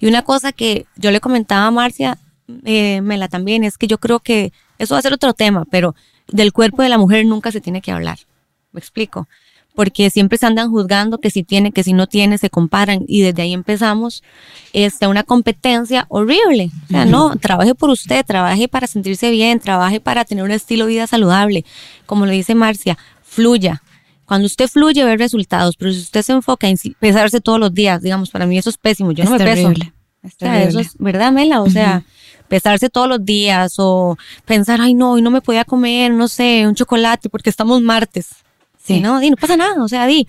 Y 0.00 0.06
una 0.06 0.22
cosa 0.22 0.50
que 0.52 0.86
yo 0.96 1.10
le 1.10 1.20
comentaba 1.20 1.66
a 1.66 1.70
Marcia, 1.70 2.16
eh, 2.64 3.02
Mela 3.02 3.28
también, 3.28 3.64
es 3.64 3.76
que 3.76 3.86
yo 3.86 3.98
creo 3.98 4.20
que 4.20 4.54
eso 4.78 4.94
va 4.94 5.00
a 5.00 5.02
ser 5.02 5.12
otro 5.12 5.34
tema, 5.34 5.66
pero 5.70 5.94
del 6.26 6.54
cuerpo 6.54 6.82
de 6.82 6.88
la 6.88 6.96
mujer 6.96 7.26
nunca 7.26 7.52
se 7.52 7.60
tiene 7.60 7.82
que 7.82 7.92
hablar. 7.92 8.18
¿Me 8.72 8.80
explico? 8.80 9.28
Porque 9.74 10.08
siempre 10.08 10.38
se 10.38 10.46
andan 10.46 10.70
juzgando 10.70 11.18
que 11.18 11.28
si 11.28 11.42
tiene, 11.42 11.70
que 11.70 11.84
si 11.84 11.92
no 11.92 12.06
tiene, 12.06 12.38
se 12.38 12.48
comparan 12.48 13.04
y 13.06 13.20
desde 13.20 13.42
ahí 13.42 13.52
empezamos 13.52 14.22
este, 14.72 15.06
una 15.06 15.22
competencia 15.22 16.06
horrible. 16.08 16.70
O 16.84 16.86
sea, 16.88 17.04
no, 17.04 17.36
trabaje 17.36 17.74
por 17.74 17.90
usted, 17.90 18.24
trabaje 18.24 18.68
para 18.68 18.86
sentirse 18.86 19.30
bien, 19.30 19.60
trabaje 19.60 20.00
para 20.00 20.24
tener 20.24 20.44
un 20.44 20.50
estilo 20.50 20.86
de 20.86 20.92
vida 20.92 21.06
saludable. 21.06 21.66
Como 22.06 22.24
lo 22.24 22.32
dice 22.32 22.54
Marcia, 22.54 22.96
fluya, 23.22 23.82
cuando 24.30 24.46
usted 24.46 24.68
fluye, 24.68 25.02
ve 25.02 25.16
resultados, 25.16 25.74
pero 25.76 25.92
si 25.92 25.98
usted 25.98 26.22
se 26.22 26.30
enfoca 26.30 26.68
en 26.68 26.76
pesarse 27.00 27.40
todos 27.40 27.58
los 27.58 27.74
días, 27.74 28.00
digamos, 28.00 28.30
para 28.30 28.46
mí 28.46 28.56
eso 28.56 28.70
es 28.70 28.78
pésimo. 28.78 29.10
Yo 29.10 29.24
no 29.24 29.32
me 29.32 29.38
peso. 29.40 29.72
Es 30.22 30.36
eso 30.40 30.78
es, 30.78 30.94
¿verdad, 31.00 31.32
Mela? 31.32 31.60
O 31.60 31.68
sea, 31.68 32.04
pesarse 32.46 32.88
todos 32.90 33.08
los 33.08 33.24
días 33.24 33.74
o 33.78 34.16
pensar, 34.44 34.80
ay, 34.80 34.94
no, 34.94 35.14
hoy 35.14 35.22
no 35.22 35.32
me 35.32 35.40
podía 35.40 35.64
comer, 35.64 36.12
no 36.12 36.28
sé, 36.28 36.64
un 36.64 36.76
chocolate 36.76 37.28
porque 37.28 37.50
estamos 37.50 37.82
martes. 37.82 38.28
Sí, 38.80 39.00
¿no? 39.00 39.20
Y 39.20 39.30
no 39.30 39.36
pasa 39.36 39.56
nada, 39.56 39.82
o 39.82 39.88
sea, 39.88 40.06
di, 40.06 40.28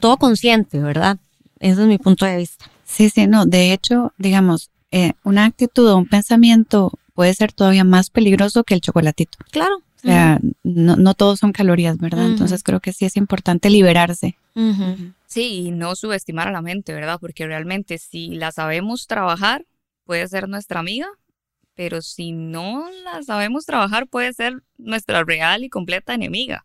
todo 0.00 0.16
consciente, 0.16 0.80
¿verdad? 0.80 1.16
Ese 1.60 1.82
es 1.82 1.86
mi 1.86 1.98
punto 1.98 2.26
de 2.26 2.38
vista. 2.38 2.68
Sí, 2.84 3.10
sí, 3.10 3.28
no. 3.28 3.46
De 3.46 3.72
hecho, 3.72 4.12
digamos, 4.18 4.70
eh, 4.90 5.12
una 5.22 5.44
actitud 5.44 5.88
o 5.88 5.98
un 5.98 6.08
pensamiento 6.08 6.90
puede 7.14 7.32
ser 7.32 7.52
todavía 7.52 7.84
más 7.84 8.10
peligroso 8.10 8.64
que 8.64 8.74
el 8.74 8.80
chocolatito. 8.80 9.38
Claro. 9.52 9.85
O 9.96 10.00
sea, 10.00 10.40
no, 10.62 10.96
no 10.96 11.14
todos 11.14 11.38
son 11.38 11.52
calorías, 11.52 11.98
¿verdad? 11.98 12.26
Entonces 12.26 12.62
creo 12.62 12.80
que 12.80 12.92
sí 12.92 13.04
es 13.04 13.16
importante 13.16 13.70
liberarse. 13.70 14.36
Sí, 15.26 15.66
y 15.66 15.70
no 15.70 15.96
subestimar 15.96 16.48
a 16.48 16.52
la 16.52 16.62
mente, 16.62 16.92
¿verdad? 16.92 17.18
Porque 17.20 17.46
realmente 17.46 17.98
si 17.98 18.34
la 18.34 18.52
sabemos 18.52 19.06
trabajar, 19.06 19.64
puede 20.04 20.26
ser 20.28 20.48
nuestra 20.48 20.80
amiga, 20.80 21.08
pero 21.74 22.02
si 22.02 22.32
no 22.32 22.88
la 23.04 23.22
sabemos 23.22 23.66
trabajar, 23.66 24.06
puede 24.06 24.32
ser 24.32 24.62
nuestra 24.78 25.24
real 25.24 25.64
y 25.64 25.68
completa 25.68 26.14
enemiga. 26.14 26.64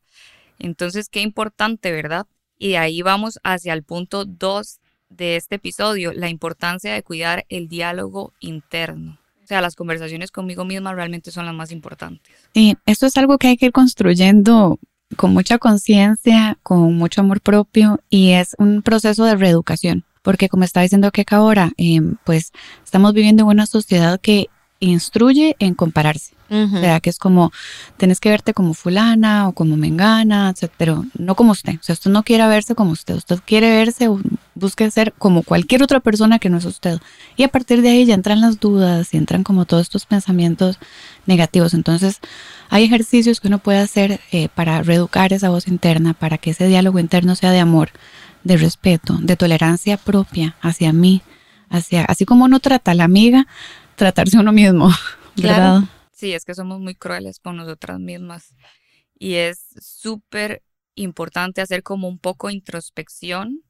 Entonces, 0.60 1.10
qué 1.10 1.22
importante, 1.22 1.92
¿verdad? 1.92 2.28
Y 2.58 2.70
de 2.70 2.78
ahí 2.78 3.02
vamos 3.02 3.40
hacia 3.44 3.74
el 3.74 3.84
punto 3.84 4.26
2 4.26 4.80
de 5.10 5.36
este 5.36 5.56
episodio, 5.56 6.14
la 6.14 6.30
importancia 6.30 6.94
de 6.94 7.04
cuidar 7.04 7.46
el 7.50 7.68
diálogo 7.68 8.34
interno 8.40 9.21
sea, 9.52 9.62
las 9.62 9.76
conversaciones 9.76 10.32
conmigo 10.32 10.64
misma 10.64 10.94
realmente 10.94 11.30
son 11.30 11.46
las 11.46 11.54
más 11.54 11.72
importantes. 11.72 12.34
Sí, 12.54 12.78
esto 12.86 13.06
es 13.06 13.18
algo 13.18 13.38
que 13.38 13.48
hay 13.48 13.58
que 13.58 13.66
ir 13.66 13.72
construyendo 13.74 14.80
con 15.18 15.34
mucha 15.34 15.58
conciencia, 15.58 16.58
con 16.64 16.96
mucho 16.96 17.20
amor 17.20 17.42
propio 17.42 18.00
y 18.10 18.32
es 18.32 18.56
un 18.58 18.82
proceso 18.82 19.26
de 19.26 19.36
reeducación. 19.36 20.06
Porque 20.22 20.48
como 20.48 20.64
está 20.64 20.82
diciendo 20.82 21.12
que 21.12 21.26
ahora, 21.32 21.72
em, 21.78 22.16
pues 22.24 22.52
estamos 22.84 23.14
viviendo 23.14 23.44
en 23.44 23.50
una 23.50 23.66
sociedad 23.66 24.22
que 24.22 24.48
instruye 24.82 25.56
en 25.60 25.74
compararse. 25.74 26.34
O 26.54 26.68
sea, 26.68 27.00
que 27.00 27.10
es 27.10 27.18
como, 27.18 27.54
tenés 27.96 28.20
que 28.20 28.28
verte 28.28 28.54
como 28.54 28.74
fulana 28.74 29.48
o 29.48 29.54
como 29.54 29.78
mengana, 29.78 30.54
pero 30.76 31.06
no 31.18 31.34
como 31.34 31.54
usted. 31.54 31.76
O 31.76 31.84
sea, 31.84 31.94
usted 31.94 32.12
no 32.12 32.24
quiere 32.24 32.46
verse 32.46 32.76
como 32.76 32.92
usted. 32.92 33.16
Usted 33.16 33.40
quiere 33.46 33.70
verse, 33.70 34.10
busque 34.54 34.92
ser 34.92 35.14
como 35.14 35.44
cualquier 35.44 35.82
otra 35.82 36.02
persona 36.02 36.40
que 36.40 36.50
no 36.50 36.58
es 36.58 36.66
usted. 36.66 37.00
Y 37.38 37.44
a 37.44 37.48
partir 37.48 37.82
de 37.82 37.92
ahí 37.92 38.06
ya 38.06 38.16
entran 38.16 38.42
las 38.42 38.60
dudas 38.60 39.14
y 39.14 39.18
entran 39.18 39.44
como 39.44 39.64
todos 39.64 39.84
estos 39.84 40.06
pensamientos 40.06 40.78
negativos. 41.26 41.74
Entonces, 41.74 42.20
hay 42.70 42.84
ejercicios 42.84 43.40
que 43.40 43.48
uno 43.48 43.60
puede 43.60 43.80
hacer 43.80 44.20
eh, 44.34 44.50
para 44.54 44.84
reeducar 44.84 45.32
esa 45.32 45.50
voz 45.50 45.70
interna, 45.70 46.14
para 46.14 46.38
que 46.38 46.50
ese 46.50 46.68
diálogo 46.68 47.00
interno 47.00 47.36
sea 47.36 47.52
de 47.52 47.60
amor, 47.60 47.92
de 48.44 48.58
respeto, 48.58 49.18
de 49.22 49.38
tolerancia 49.38 49.96
propia 49.96 50.58
hacia 50.62 50.92
mí, 50.92 51.22
hacia, 51.70 52.04
así 52.04 52.26
como 52.26 52.44
uno 52.44 52.60
trata 52.60 52.92
a 52.92 52.96
la 52.96 53.06
amiga, 53.06 53.48
tratarse 54.02 54.36
a 54.36 54.40
uno 54.40 54.52
mismo, 54.52 54.90
¿verdad? 55.36 55.84
Sí, 56.12 56.34
es 56.34 56.44
que 56.44 56.56
somos 56.56 56.80
muy 56.80 56.96
crueles 56.96 57.40
con 57.40 57.56
nosotras 57.56 58.00
mismas 58.00 58.56
y 59.20 59.36
es 59.36 59.60
súper 59.80 60.64
importante 60.96 61.62
hacer 61.62 61.84
como 61.84 62.08
un 62.08 62.18
poco 62.18 62.50
introspección. 62.50 63.62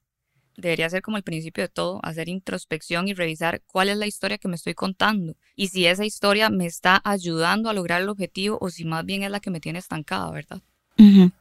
Debería 0.55 0.89
ser 0.89 1.01
como 1.01 1.17
el 1.17 1.23
principio 1.23 1.65
de 1.65 1.67
todo, 1.67 2.00
hacer 2.03 2.29
introspección 2.29 3.09
y 3.09 3.13
revisar 3.13 3.61
cuál 3.65 3.89
es 3.89 3.97
la 3.97 4.07
historia 4.07 4.38
que 4.38 4.47
me 4.47 4.55
estoy 4.55 4.73
contando 4.73 5.35
y 5.57 5.67
si 5.67 5.85
esa 5.85 6.05
historia 6.05 6.50
me 6.50 6.65
está 6.65 7.01
ayudando 7.03 7.69
a 7.69 7.73
lograr 7.73 8.01
el 8.01 8.07
objetivo 8.07 8.57
o 8.61 8.69
si 8.69 8.85
más 8.85 9.03
bien 9.05 9.23
es 9.23 9.31
la 9.31 9.41
que 9.41 9.51
me 9.51 9.59
tiene 9.59 9.79
estancada, 9.79 10.31
¿verdad? 10.31 10.61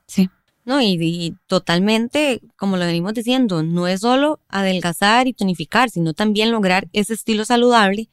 sí. 0.08 0.28
No, 0.64 0.82
y, 0.82 1.36
totalmente, 1.46 2.40
como 2.56 2.76
lo 2.76 2.86
venimos 2.86 3.14
diciendo, 3.14 3.62
no 3.62 3.86
es 3.86 4.00
solo 4.00 4.40
adelgazar 4.48 5.28
y 5.28 5.32
tonificar, 5.32 5.90
sino 5.90 6.12
también 6.12 6.50
lograr 6.50 6.88
ese 6.92 7.14
estilo 7.14 7.44
saludable 7.44 8.08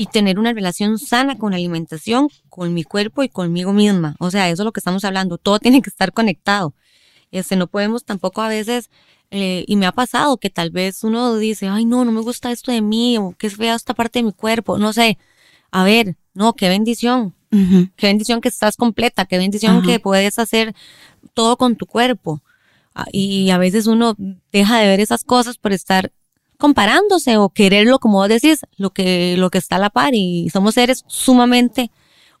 y 0.00 0.06
tener 0.06 0.38
una 0.38 0.54
relación 0.54 0.98
sana 0.98 1.36
con 1.36 1.50
la 1.50 1.58
alimentación, 1.58 2.28
con 2.48 2.72
mi 2.72 2.84
cuerpo 2.84 3.22
y 3.22 3.28
conmigo 3.28 3.74
misma. 3.74 4.16
O 4.18 4.30
sea, 4.30 4.48
eso 4.48 4.62
es 4.62 4.64
lo 4.64 4.72
que 4.72 4.80
estamos 4.80 5.04
hablando. 5.04 5.36
Todo 5.36 5.58
tiene 5.60 5.82
que 5.82 5.90
estar 5.90 6.14
conectado. 6.14 6.72
Este, 7.30 7.54
no 7.54 7.66
podemos 7.66 8.06
tampoco 8.06 8.40
a 8.40 8.48
veces, 8.48 8.88
eh, 9.30 9.62
y 9.66 9.76
me 9.76 9.84
ha 9.84 9.92
pasado 9.92 10.38
que 10.38 10.48
tal 10.48 10.70
vez 10.70 11.04
uno 11.04 11.36
dice, 11.36 11.68
ay, 11.68 11.84
no, 11.84 12.06
no 12.06 12.12
me 12.12 12.22
gusta 12.22 12.50
esto 12.50 12.72
de 12.72 12.80
mí, 12.80 13.18
o 13.18 13.34
que 13.36 13.48
es 13.48 13.56
fea 13.56 13.74
esta 13.74 13.92
parte 13.92 14.20
de 14.20 14.22
mi 14.22 14.32
cuerpo. 14.32 14.78
No 14.78 14.94
sé. 14.94 15.18
A 15.70 15.84
ver, 15.84 16.16
no, 16.32 16.54
qué 16.54 16.70
bendición. 16.70 17.34
Qué 17.50 18.06
bendición 18.06 18.40
que 18.40 18.48
estás 18.48 18.78
completa, 18.78 19.26
qué 19.26 19.36
bendición 19.36 19.82
que 19.82 20.00
puedes 20.00 20.38
hacer 20.38 20.74
todo 21.34 21.58
con 21.58 21.76
tu 21.76 21.84
cuerpo. 21.84 22.40
Ah, 22.94 23.04
y 23.12 23.50
a 23.50 23.58
veces 23.58 23.86
uno 23.86 24.16
deja 24.50 24.78
de 24.78 24.86
ver 24.86 25.00
esas 25.00 25.24
cosas 25.24 25.58
por 25.58 25.74
estar 25.74 26.10
comparándose 26.60 27.36
o 27.36 27.48
quererlo, 27.48 27.98
como 27.98 28.18
vos 28.18 28.28
decís, 28.28 28.60
lo 28.76 28.90
que, 28.90 29.36
lo 29.36 29.50
que 29.50 29.58
está 29.58 29.76
a 29.76 29.80
la 29.80 29.90
par. 29.90 30.14
Y 30.14 30.48
somos 30.50 30.74
seres 30.74 31.04
sumamente 31.08 31.90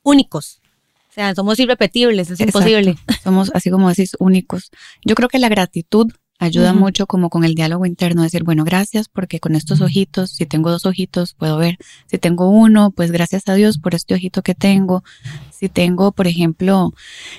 únicos. 0.04 0.60
O 1.08 1.12
sea, 1.12 1.34
somos 1.34 1.58
irrepetibles, 1.58 2.30
es 2.30 2.38
imposible. 2.38 2.96
Somos, 3.24 3.50
así 3.52 3.70
como 3.70 3.88
decís, 3.88 4.16
únicos. 4.20 4.70
Yo 5.04 5.16
creo 5.16 5.28
que 5.28 5.40
la 5.40 5.48
gratitud 5.48 6.12
ayuda 6.40 6.72
mucho 6.72 7.06
como 7.06 7.28
con 7.28 7.44
el 7.44 7.54
diálogo 7.54 7.84
interno, 7.84 8.22
decir, 8.22 8.44
bueno, 8.44 8.64
gracias 8.64 9.08
porque 9.08 9.40
con 9.40 9.54
estos 9.54 9.82
ojitos, 9.82 10.30
si 10.30 10.46
tengo 10.46 10.70
dos 10.70 10.86
ojitos, 10.86 11.34
puedo 11.34 11.58
ver. 11.58 11.76
Si 12.06 12.16
tengo 12.16 12.48
uno, 12.48 12.92
pues 12.92 13.10
gracias 13.10 13.46
a 13.48 13.54
Dios 13.54 13.78
por 13.78 13.94
este 13.94 14.14
ojito 14.14 14.42
que 14.42 14.54
tengo. 14.54 15.04
Si 15.50 15.68
tengo, 15.68 16.12
por 16.12 16.26
ejemplo, 16.26 16.94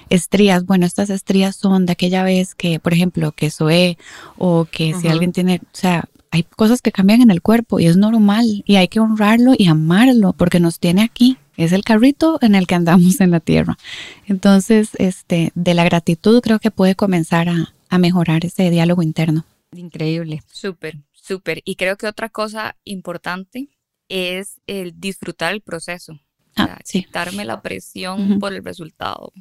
estrías, 0.09 0.65
bueno, 0.65 0.85
estas 0.85 1.09
estrías 1.09 1.55
son 1.55 1.87
de 1.87 1.93
aquella 1.93 2.23
vez 2.23 2.53
que, 2.53 2.79
por 2.79 2.93
ejemplo, 2.93 3.31
que 3.31 3.49
soé 3.49 3.97
o 4.37 4.65
que 4.65 4.93
si 4.93 5.07
alguien 5.07 5.31
tiene, 5.31 5.61
o 5.63 5.75
sea, 5.75 6.05
hay 6.31 6.43
cosas 6.43 6.81
que 6.81 6.91
cambian 6.91 7.21
en 7.21 7.29
el 7.29 7.41
cuerpo 7.41 7.79
y 7.79 7.87
es 7.87 7.97
normal 7.97 8.63
y 8.65 8.77
hay 8.77 8.87
que 8.87 8.99
honrarlo 8.99 9.53
y 9.57 9.67
amarlo 9.67 10.33
porque 10.33 10.59
nos 10.59 10.79
tiene 10.79 11.03
aquí. 11.03 11.37
Es 11.57 11.73
el 11.73 11.83
carrito 11.83 12.39
en 12.41 12.55
el 12.55 12.65
que 12.65 12.75
andamos 12.75 13.19
en 13.21 13.31
la 13.31 13.41
tierra. 13.41 13.77
Entonces, 14.25 14.91
este, 14.97 15.51
de 15.53 15.73
la 15.73 15.83
gratitud 15.83 16.41
creo 16.41 16.59
que 16.59 16.71
puede 16.71 16.95
comenzar 16.95 17.49
a, 17.49 17.73
a 17.89 17.97
mejorar 17.97 18.45
ese 18.45 18.69
diálogo 18.69 19.03
interno. 19.03 19.45
Increíble. 19.75 20.41
Súper, 20.51 20.97
súper. 21.11 21.61
Y 21.65 21.75
creo 21.75 21.97
que 21.97 22.07
otra 22.07 22.29
cosa 22.29 22.77
importante 22.85 23.67
es 24.07 24.59
el 24.65 24.99
disfrutar 24.99 25.53
el 25.53 25.61
proceso. 25.61 26.19
Ah, 26.55 26.79
sí. 26.83 27.03
Quitarme 27.03 27.45
la 27.45 27.61
presión 27.61 28.39
por 28.39 28.53
el 28.53 28.63
resultado. 28.63 29.31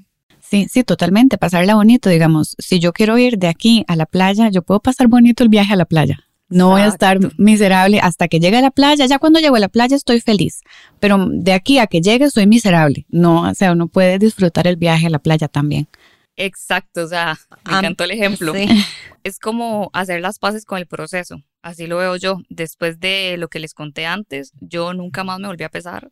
Sí, 0.40 0.66
sí, 0.70 0.84
totalmente. 0.84 1.38
Pasarla 1.38 1.74
bonito, 1.74 2.08
digamos. 2.08 2.56
Si 2.58 2.80
yo 2.80 2.92
quiero 2.92 3.18
ir 3.18 3.38
de 3.38 3.48
aquí 3.48 3.84
a 3.88 3.96
la 3.96 4.06
playa, 4.06 4.48
yo 4.50 4.62
puedo 4.62 4.80
pasar 4.80 5.08
bonito 5.08 5.42
el 5.42 5.48
viaje 5.48 5.72
a 5.72 5.76
la 5.76 5.84
playa. 5.84 6.24
No 6.50 6.68
voy 6.68 6.82
a 6.82 6.88
estar 6.88 7.18
miserable 7.38 8.00
hasta 8.00 8.28
que 8.28 8.40
llegue 8.40 8.58
a 8.58 8.60
la 8.60 8.70
playa. 8.70 9.06
Ya 9.06 9.18
cuando 9.18 9.38
llego 9.40 9.56
a 9.56 9.60
la 9.60 9.68
playa 9.68 9.96
estoy 9.96 10.20
feliz. 10.20 10.62
Pero 10.98 11.26
de 11.30 11.52
aquí 11.52 11.78
a 11.78 11.86
que 11.86 12.00
llegue 12.00 12.24
estoy 12.24 12.46
miserable. 12.46 13.06
No, 13.08 13.48
o 13.48 13.54
sea, 13.54 13.72
uno 13.72 13.86
puede 13.86 14.18
disfrutar 14.18 14.66
el 14.66 14.76
viaje 14.76 15.06
a 15.06 15.10
la 15.10 15.20
playa 15.20 15.48
también. 15.48 15.88
Exacto, 16.36 17.02
o 17.04 17.06
sea, 17.06 17.38
me 17.66 17.78
encantó 17.78 18.04
el 18.04 18.12
ejemplo. 18.12 18.52
Es 19.22 19.38
como 19.38 19.90
hacer 19.92 20.22
las 20.22 20.38
paces 20.38 20.64
con 20.64 20.78
el 20.78 20.86
proceso, 20.86 21.42
así 21.60 21.86
lo 21.86 21.98
veo 21.98 22.16
yo. 22.16 22.38
Después 22.48 22.98
de 22.98 23.36
lo 23.36 23.48
que 23.48 23.58
les 23.58 23.74
conté 23.74 24.06
antes, 24.06 24.52
yo 24.60 24.94
nunca 24.94 25.24
más 25.24 25.38
me 25.38 25.48
volví 25.48 25.62
a 25.62 25.68
pesar, 25.68 26.10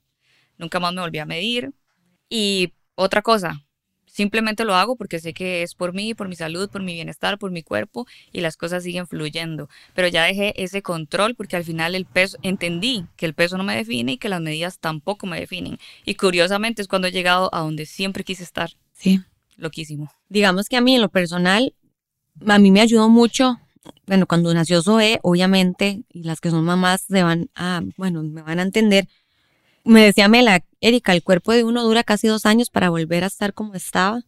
nunca 0.58 0.78
más 0.78 0.92
me 0.92 1.00
volví 1.00 1.18
a 1.18 1.24
medir. 1.24 1.72
Y 2.28 2.74
otra 2.94 3.22
cosa, 3.22 3.62
simplemente 4.18 4.64
lo 4.64 4.74
hago 4.74 4.96
porque 4.96 5.18
sé 5.18 5.32
que 5.32 5.62
es 5.62 5.74
por 5.74 5.94
mí, 5.94 6.12
por 6.12 6.28
mi 6.28 6.36
salud, 6.36 6.68
por 6.68 6.82
mi 6.82 6.94
bienestar, 6.94 7.38
por 7.38 7.50
mi 7.50 7.62
cuerpo 7.62 8.06
y 8.32 8.40
las 8.40 8.56
cosas 8.56 8.82
siguen 8.82 9.06
fluyendo. 9.06 9.68
Pero 9.94 10.08
ya 10.08 10.24
dejé 10.24 10.52
ese 10.62 10.82
control 10.82 11.34
porque 11.34 11.56
al 11.56 11.64
final 11.64 11.94
el 11.94 12.04
peso, 12.04 12.36
entendí 12.42 13.06
que 13.16 13.26
el 13.26 13.34
peso 13.34 13.56
no 13.56 13.64
me 13.64 13.76
define 13.76 14.12
y 14.12 14.18
que 14.18 14.28
las 14.28 14.40
medidas 14.40 14.78
tampoco 14.78 15.26
me 15.26 15.40
definen. 15.40 15.78
Y 16.04 16.14
curiosamente 16.16 16.82
es 16.82 16.88
cuando 16.88 17.08
he 17.08 17.12
llegado 17.12 17.48
a 17.54 17.60
donde 17.60 17.86
siempre 17.86 18.24
quise 18.24 18.42
estar. 18.42 18.70
Sí 18.92 19.20
loquísimo. 19.58 20.10
Digamos 20.28 20.68
que 20.68 20.76
a 20.76 20.80
mí 20.80 20.94
en 20.94 21.02
lo 21.02 21.10
personal, 21.10 21.74
a 22.46 22.58
mí 22.58 22.70
me 22.70 22.80
ayudó 22.80 23.08
mucho, 23.08 23.58
bueno, 24.06 24.26
cuando 24.26 24.54
nació 24.54 24.82
Zoe, 24.82 25.18
obviamente, 25.22 26.02
y 26.08 26.22
las 26.22 26.40
que 26.40 26.50
son 26.50 26.64
mamás 26.64 27.02
se 27.02 27.22
van 27.22 27.50
a, 27.54 27.82
bueno, 27.96 28.22
me 28.22 28.42
van 28.42 28.60
a 28.60 28.62
entender. 28.62 29.08
Me 29.88 30.04
decía 30.04 30.28
Mela, 30.28 30.64
Erika, 30.80 31.14
el 31.14 31.22
cuerpo 31.22 31.52
de 31.52 31.64
uno 31.64 31.82
dura 31.82 32.04
casi 32.04 32.28
dos 32.28 32.46
años 32.46 32.68
para 32.68 32.90
volver 32.90 33.24
a 33.24 33.28
estar 33.28 33.54
como 33.54 33.74
estaba 33.74 34.22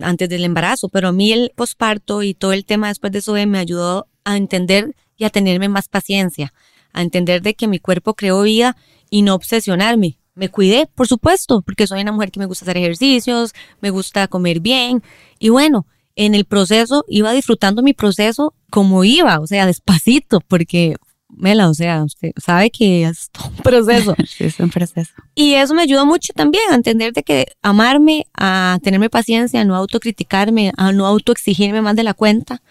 antes 0.00 0.28
del 0.28 0.44
embarazo, 0.44 0.88
pero 0.88 1.08
a 1.08 1.12
mí 1.12 1.30
el 1.30 1.52
posparto 1.54 2.22
y 2.22 2.34
todo 2.34 2.52
el 2.52 2.64
tema 2.64 2.88
después 2.88 3.12
de 3.12 3.20
Zoe 3.20 3.46
me 3.46 3.58
ayudó 3.58 4.08
a 4.24 4.36
entender 4.36 4.96
y 5.16 5.24
a 5.24 5.30
tenerme 5.30 5.68
más 5.68 5.88
paciencia, 5.88 6.52
a 6.92 7.02
entender 7.02 7.42
de 7.42 7.54
que 7.54 7.68
mi 7.68 7.78
cuerpo 7.78 8.14
creó 8.14 8.42
vida 8.42 8.76
y 9.10 9.22
no 9.22 9.34
obsesionarme 9.34 10.18
me 10.34 10.48
cuidé, 10.48 10.88
por 10.94 11.06
supuesto, 11.06 11.62
porque 11.62 11.86
soy 11.86 12.00
una 12.00 12.12
mujer 12.12 12.30
que 12.30 12.40
me 12.40 12.46
gusta 12.46 12.64
hacer 12.64 12.76
ejercicios, 12.76 13.52
me 13.80 13.90
gusta 13.90 14.26
comer 14.28 14.60
bien. 14.60 15.02
Y 15.38 15.48
bueno, 15.48 15.86
en 16.16 16.34
el 16.34 16.44
proceso 16.44 17.04
iba 17.08 17.32
disfrutando 17.32 17.82
mi 17.82 17.94
proceso 17.94 18.54
como 18.70 19.04
iba, 19.04 19.38
o 19.40 19.46
sea, 19.46 19.66
despacito, 19.66 20.40
porque, 20.40 20.96
Mela, 21.36 21.68
o 21.68 21.74
sea, 21.74 22.04
usted 22.04 22.32
sabe 22.36 22.70
que 22.70 23.04
es 23.04 23.30
un 23.44 23.62
proceso. 23.62 24.14
sí, 24.26 24.44
es 24.44 24.58
un 24.60 24.70
proceso. 24.70 25.12
Y 25.34 25.54
eso 25.54 25.74
me 25.74 25.82
ayudó 25.82 26.06
mucho 26.06 26.32
también 26.34 26.64
a 26.70 26.74
entender 26.74 27.12
de 27.12 27.22
que 27.22 27.46
amarme, 27.62 28.26
a 28.34 28.78
tenerme 28.82 29.10
paciencia, 29.10 29.60
a 29.60 29.64
no 29.64 29.74
autocriticarme, 29.74 30.72
a 30.76 30.92
no 30.92 31.06
autoexigirme 31.06 31.82
más 31.82 31.96
de 31.96 32.04
la 32.04 32.14
cuenta 32.14 32.62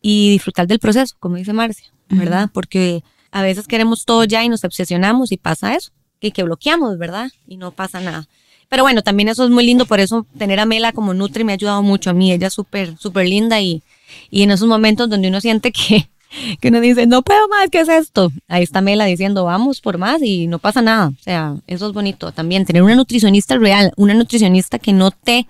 y 0.00 0.30
disfrutar 0.30 0.66
del 0.66 0.78
proceso, 0.78 1.16
como 1.18 1.36
dice 1.36 1.52
Marcia, 1.52 1.86
¿verdad? 2.08 2.50
Porque 2.52 3.02
a 3.30 3.42
veces 3.42 3.66
queremos 3.66 4.04
todo 4.04 4.24
ya 4.24 4.44
y 4.44 4.48
nos 4.48 4.64
obsesionamos 4.64 5.32
y 5.32 5.36
pasa 5.36 5.74
eso 5.74 5.92
que, 6.20 6.30
que 6.30 6.42
bloqueamos, 6.42 6.98
¿verdad? 6.98 7.30
Y 7.46 7.56
no 7.56 7.72
pasa 7.72 8.00
nada. 8.00 8.28
Pero 8.68 8.82
bueno, 8.82 9.02
también 9.02 9.28
eso 9.28 9.44
es 9.44 9.50
muy 9.50 9.64
lindo, 9.64 9.86
por 9.86 10.00
eso 10.00 10.26
tener 10.38 10.60
a 10.60 10.66
Mela 10.66 10.92
como 10.92 11.14
Nutri 11.14 11.44
me 11.44 11.52
ha 11.52 11.54
ayudado 11.54 11.82
mucho 11.82 12.10
a 12.10 12.12
mí. 12.12 12.32
Ella 12.32 12.48
es 12.48 12.52
súper, 12.52 12.96
súper 12.98 13.28
linda 13.28 13.60
y, 13.60 13.82
y 14.30 14.42
en 14.42 14.50
esos 14.50 14.68
momentos 14.68 15.08
donde 15.08 15.28
uno 15.28 15.40
siente 15.40 15.72
que, 15.72 16.08
que 16.60 16.68
uno 16.68 16.80
dice, 16.80 17.06
no 17.06 17.22
puedo 17.22 17.48
más, 17.48 17.68
¿qué 17.70 17.80
es 17.80 17.88
esto? 17.88 18.32
Ahí 18.48 18.62
está 18.62 18.80
Mela 18.80 19.04
diciendo, 19.04 19.44
vamos 19.44 19.80
por 19.80 19.98
más 19.98 20.22
y 20.22 20.46
no 20.46 20.58
pasa 20.58 20.82
nada. 20.82 21.08
O 21.08 21.22
sea, 21.22 21.56
eso 21.66 21.86
es 21.86 21.92
bonito 21.92 22.32
también, 22.32 22.64
tener 22.64 22.82
una 22.82 22.94
nutricionista 22.94 23.56
real, 23.56 23.92
una 23.96 24.14
nutricionista 24.14 24.78
que 24.78 24.92
no 24.92 25.10
te, 25.10 25.46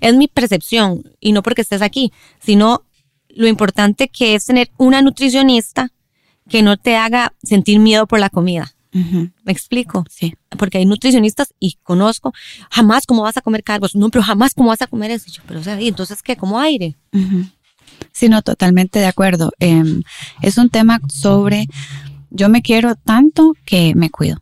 es 0.00 0.14
mi 0.14 0.28
percepción, 0.28 1.02
y 1.20 1.32
no 1.32 1.42
porque 1.42 1.62
estés 1.62 1.82
aquí, 1.82 2.12
sino 2.40 2.82
lo 3.28 3.46
importante 3.46 4.08
que 4.08 4.34
es 4.34 4.44
tener 4.44 4.70
una 4.76 5.02
nutricionista 5.02 5.90
que 6.48 6.62
no 6.62 6.76
te 6.76 6.96
haga 6.96 7.32
sentir 7.42 7.78
miedo 7.78 8.06
por 8.06 8.18
la 8.18 8.28
comida. 8.28 8.74
¿Me 8.92 9.52
explico? 9.52 10.04
Sí. 10.10 10.34
Porque 10.58 10.76
hay 10.76 10.84
nutricionistas 10.84 11.54
y 11.58 11.78
conozco, 11.82 12.34
jamás 12.70 13.06
cómo 13.06 13.22
vas 13.22 13.38
a 13.38 13.40
comer 13.40 13.64
carbos, 13.64 13.96
no, 13.96 14.10
pero 14.10 14.22
jamás 14.22 14.52
cómo 14.52 14.68
vas 14.68 14.82
a 14.82 14.86
comer 14.86 15.10
eso. 15.10 15.40
pero 15.48 15.60
o 15.60 15.62
sea, 15.62 15.80
¿y 15.80 15.88
entonces 15.88 16.22
qué? 16.22 16.36
¿Como 16.36 16.60
aire? 16.60 16.94
Sí, 17.10 17.20
no, 18.28 18.42
totalmente 18.42 18.98
de 18.98 19.06
acuerdo. 19.06 19.52
Em, 19.58 20.02
es 20.40 20.58
un 20.58 20.68
tema 20.68 21.00
sobre, 21.08 21.66
yo 22.30 22.48
me 22.48 22.62
quiero 22.62 22.94
tanto 22.94 23.54
que 23.64 23.94
me 23.94 24.10
cuido. 24.10 24.38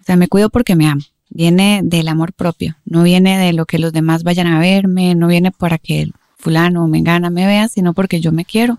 O 0.00 0.04
sea, 0.04 0.16
me 0.16 0.28
cuido 0.28 0.50
porque 0.50 0.76
me 0.76 0.88
amo. 0.88 1.02
Viene 1.30 1.80
del 1.82 2.08
amor 2.08 2.34
propio, 2.34 2.76
no 2.84 3.02
viene 3.04 3.38
de 3.38 3.54
lo 3.54 3.64
que 3.64 3.78
los 3.78 3.92
demás 3.92 4.22
vayan 4.22 4.48
a 4.48 4.58
verme, 4.58 5.14
no 5.14 5.28
viene 5.28 5.50
para 5.50 5.78
que 5.78 6.10
fulano 6.36 6.84
o 6.84 6.88
mengana 6.88 7.30
me 7.30 7.46
vea, 7.46 7.68
sino 7.68 7.94
porque 7.94 8.20
yo 8.20 8.32
me 8.32 8.44
quiero. 8.44 8.78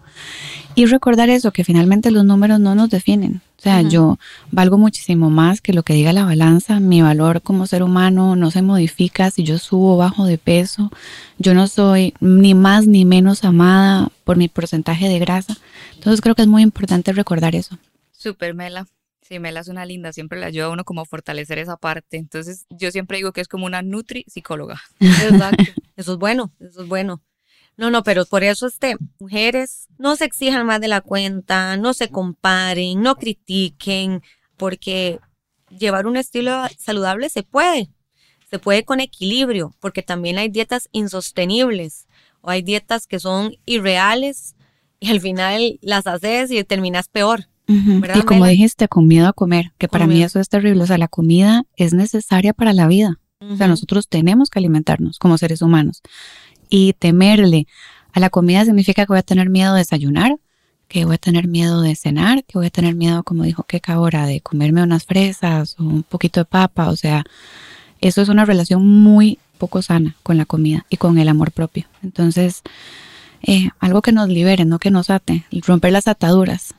Y 0.76 0.86
recordar 0.86 1.30
eso, 1.30 1.52
que 1.52 1.64
finalmente 1.64 2.12
los 2.12 2.26
números 2.26 2.60
no 2.60 2.76
nos 2.76 2.90
definen. 2.90 3.42
O 3.58 3.62
sea, 3.64 3.82
yo 3.82 4.18
valgo 4.52 4.78
muchísimo 4.78 5.30
más 5.30 5.62
que 5.62 5.72
lo 5.72 5.84
que 5.84 5.94
diga 5.94 6.12
la 6.12 6.26
balanza. 6.26 6.80
Mi 6.80 7.02
valor 7.02 7.42
como 7.42 7.66
ser 7.66 7.82
humano 7.82 8.36
no 8.36 8.52
se 8.52 8.62
modifica 8.62 9.32
si 9.32 9.44
yo 9.44 9.58
subo 9.58 9.94
o 9.94 9.98
bajo 9.98 10.26
de 10.26 10.38
peso. 10.38 10.92
Yo 11.38 11.54
no 11.54 11.68
soy 11.68 12.14
ni 12.20 12.56
más 12.56 12.88
ni 12.88 13.06
menos 13.06 13.46
amada 13.46 14.10
por 14.26 14.36
mi 14.36 14.50
porcentaje 14.50 15.08
de 15.08 15.20
grasa. 15.20 15.56
Entonces 15.96 16.20
creo 16.20 16.36
que 16.36 16.42
es 16.42 16.48
muy 16.48 16.62
importante 16.62 17.14
recordar 17.14 17.56
eso. 17.56 17.78
Super 18.12 18.54
Mela. 18.54 18.86
Sí, 19.22 19.40
Mela 19.40 19.62
es 19.62 19.70
una 19.70 19.86
linda, 19.86 20.12
siempre 20.12 20.38
le 20.40 20.46
ayuda 20.46 20.66
a 20.66 20.70
uno 20.70 20.84
como 20.84 21.00
a 21.00 21.06
fortalecer 21.06 21.58
esa 21.58 21.78
parte. 21.78 22.18
Entonces, 22.18 22.66
yo 22.70 22.92
siempre 22.92 23.18
digo 23.18 23.32
que 23.32 23.40
es 23.40 23.48
como 23.48 23.66
una 23.66 23.82
nutri 23.82 24.26
psicóloga. 24.28 24.82
Exacto. 25.00 25.64
Eso 25.96 26.14
es 26.14 26.20
bueno, 26.20 26.52
eso 26.60 26.82
es 26.82 26.88
bueno. 26.90 27.22
No, 27.76 27.90
no, 27.90 28.04
pero 28.04 28.26
por 28.26 28.44
eso, 28.44 28.68
este, 28.68 28.96
mujeres, 29.20 29.88
no 29.98 30.16
se 30.16 30.26
exijan 30.26 30.66
más 30.66 30.80
de 30.80 30.88
la 30.88 31.02
cuenta, 31.02 31.76
no 31.78 31.94
se 31.94 32.10
comparen, 32.10 33.02
no 33.02 33.16
critiquen, 33.16 34.22
porque 34.58 35.20
llevar 35.70 36.06
un 36.06 36.18
estilo 36.18 36.64
saludable 36.78 37.30
se 37.30 37.44
puede. 37.44 37.90
se 38.50 38.60
puede 38.60 38.86
con 38.86 39.00
equilibrio, 39.00 39.74
porque 39.80 40.04
también 40.04 40.38
hay 40.38 40.48
dietas 40.48 40.88
insostenibles 40.92 42.06
o 42.42 42.52
hay 42.52 42.62
dietas 42.62 43.08
que 43.08 43.20
son 43.20 43.56
irreales 43.66 44.56
y 45.00 45.10
al 45.10 45.22
final 45.22 45.80
las 45.82 46.06
haces 46.06 46.52
y 46.52 46.64
terminas 46.64 47.08
peor. 47.08 47.48
Y 47.68 48.22
como 48.24 48.46
dijiste, 48.46 48.88
con 48.88 49.08
miedo 49.08 49.28
a 49.28 49.34
comer, 49.34 49.72
que 49.78 49.88
para 49.88 50.06
mí 50.06 50.22
eso 50.22 50.40
es 50.40 50.50
terrible. 50.50 50.84
O 50.84 50.86
sea, 50.86 50.98
la 50.98 51.08
comida 51.08 51.64
es 51.76 51.94
necesaria 51.94 52.54
para 52.54 52.74
la 52.74 52.88
vida. 52.88 53.20
O 53.40 53.58
sea, 53.58 53.68
nosotros 53.68 54.08
tenemos 54.08 54.50
que 54.50 54.60
alimentarnos 54.60 55.20
como 55.20 55.38
seres 55.38 55.62
humanos. 55.62 56.02
Y 56.76 56.94
temerle 56.94 57.68
a 58.14 58.20
la 58.20 58.32
comida 58.32 58.66
significa 58.66 59.06
que 59.06 59.12
voy 59.12 59.20
a 59.20 59.22
tener 59.22 59.48
miedo 59.48 59.74
de 59.74 59.82
desayunar, 59.82 60.38
que 60.88 61.06
voy 61.06 61.14
a 61.14 61.18
tener 61.20 61.48
miedo 61.48 61.84
de 61.84 61.96
cenar, 61.96 62.44
que 62.46 62.58
voy 62.58 62.66
a 62.66 62.72
tener 62.72 62.96
miedo, 62.96 63.22
como 63.22 63.44
dijo 63.44 63.62
Keka 63.62 63.94
ahora, 63.94 64.26
de 64.26 64.42
comerme 64.42 64.82
unas 64.82 65.06
fresas 65.06 65.76
o 65.78 65.84
un 65.84 66.02
poquito 66.02 66.40
de 66.40 66.46
papa. 66.46 66.90
O 66.90 66.96
sea, 66.96 67.26
eso 68.02 68.24
es 68.24 68.28
una 68.28 68.44
relación 68.44 68.88
muy 68.88 69.38
poco 69.60 69.84
sana 69.84 70.16
con 70.24 70.36
la 70.36 70.46
comida 70.46 70.84
y 70.90 70.98
con 70.98 71.20
el 71.20 71.30
amor 71.30 71.52
propio. 71.52 71.86
Entonces, 72.02 72.64
eh, 73.44 73.70
algo 73.80 74.02
que 74.02 74.12
nos 74.12 74.28
libere, 74.28 74.66
no 74.66 74.80
que 74.80 74.90
nos 74.90 75.12
ate, 75.12 75.46
romper 75.68 75.92
las 75.92 76.08
ataduras. 76.08 76.74